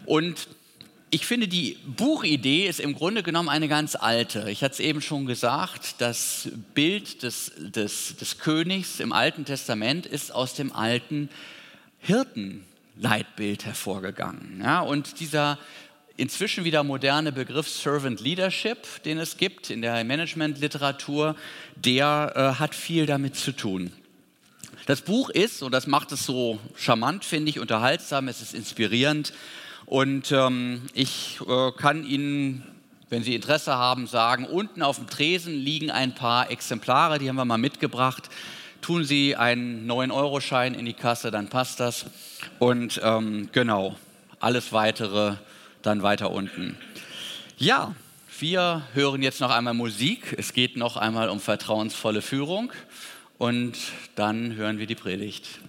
Und 0.05 0.47
ich 1.09 1.25
finde, 1.25 1.47
die 1.47 1.77
Buchidee 1.85 2.67
ist 2.67 2.79
im 2.79 2.93
Grunde 2.93 3.23
genommen 3.23 3.47
eine 3.47 3.67
ganz 3.67 3.95
alte. 3.95 4.49
Ich 4.49 4.61
hatte 4.61 4.73
es 4.73 4.79
eben 4.79 5.01
schon 5.01 5.25
gesagt, 5.25 5.95
das 5.99 6.49
Bild 6.73 7.23
des, 7.23 7.53
des, 7.57 8.17
des 8.17 8.39
Königs 8.39 8.99
im 8.99 9.13
Alten 9.13 9.45
Testament 9.45 10.05
ist 10.05 10.33
aus 10.33 10.53
dem 10.53 10.73
alten 10.73 11.29
Hirtenleitbild 11.99 13.65
hervorgegangen. 13.65 14.59
Ja, 14.61 14.81
und 14.81 15.21
dieser 15.21 15.57
inzwischen 16.17 16.65
wieder 16.65 16.83
moderne 16.83 17.31
Begriff 17.31 17.69
Servant 17.69 18.19
Leadership, 18.19 19.01
den 19.03 19.17
es 19.17 19.37
gibt 19.37 19.69
in 19.69 19.81
der 19.81 20.03
Managementliteratur, 20.03 21.35
der 21.75 22.33
äh, 22.35 22.59
hat 22.59 22.75
viel 22.75 23.05
damit 23.05 23.35
zu 23.37 23.53
tun. 23.53 23.93
Das 24.87 25.01
Buch 25.01 25.29
ist, 25.29 25.63
und 25.63 25.71
das 25.71 25.87
macht 25.87 26.11
es 26.11 26.25
so 26.25 26.59
charmant, 26.75 27.23
finde 27.23 27.49
ich, 27.49 27.59
unterhaltsam, 27.59 28.27
es 28.27 28.41
ist 28.41 28.53
inspirierend 28.53 29.31
und 29.87 30.31
ähm, 30.31 30.83
ich 30.93 31.39
äh, 31.47 31.71
kann 31.71 32.05
Ihnen, 32.05 32.63
wenn 33.09 33.23
Sie 33.23 33.33
Interesse 33.33 33.73
haben, 33.73 34.05
sagen, 34.05 34.45
unten 34.45 34.83
auf 34.83 34.97
dem 34.97 35.07
Tresen 35.07 35.55
liegen 35.55 35.89
ein 35.89 36.13
paar 36.13 36.51
Exemplare, 36.51 37.17
die 37.17 37.27
haben 37.27 37.37
wir 37.37 37.45
mal 37.45 37.57
mitgebracht 37.57 38.29
tun 38.81 39.03
Sie 39.03 39.35
einen 39.35 39.89
9-Euro-Schein 39.89 40.73
in 40.73 40.85
die 40.85 40.93
Kasse, 40.93 41.31
dann 41.31 41.49
passt 41.49 41.79
das. 41.79 42.05
Und 42.59 43.01
ähm, 43.03 43.49
genau, 43.51 43.97
alles 44.39 44.71
weitere 44.71 45.35
dann 45.81 46.03
weiter 46.03 46.31
unten. 46.31 46.77
Ja, 47.57 47.95
wir 48.39 48.83
hören 48.93 49.23
jetzt 49.23 49.41
noch 49.41 49.51
einmal 49.51 49.73
Musik. 49.73 50.35
Es 50.37 50.53
geht 50.53 50.77
noch 50.77 50.95
einmal 50.95 51.29
um 51.29 51.39
vertrauensvolle 51.39 52.21
Führung 52.21 52.71
und 53.37 53.77
dann 54.15 54.55
hören 54.55 54.77
wir 54.77 54.85
die 54.85 54.95
Predigt. 54.95 55.59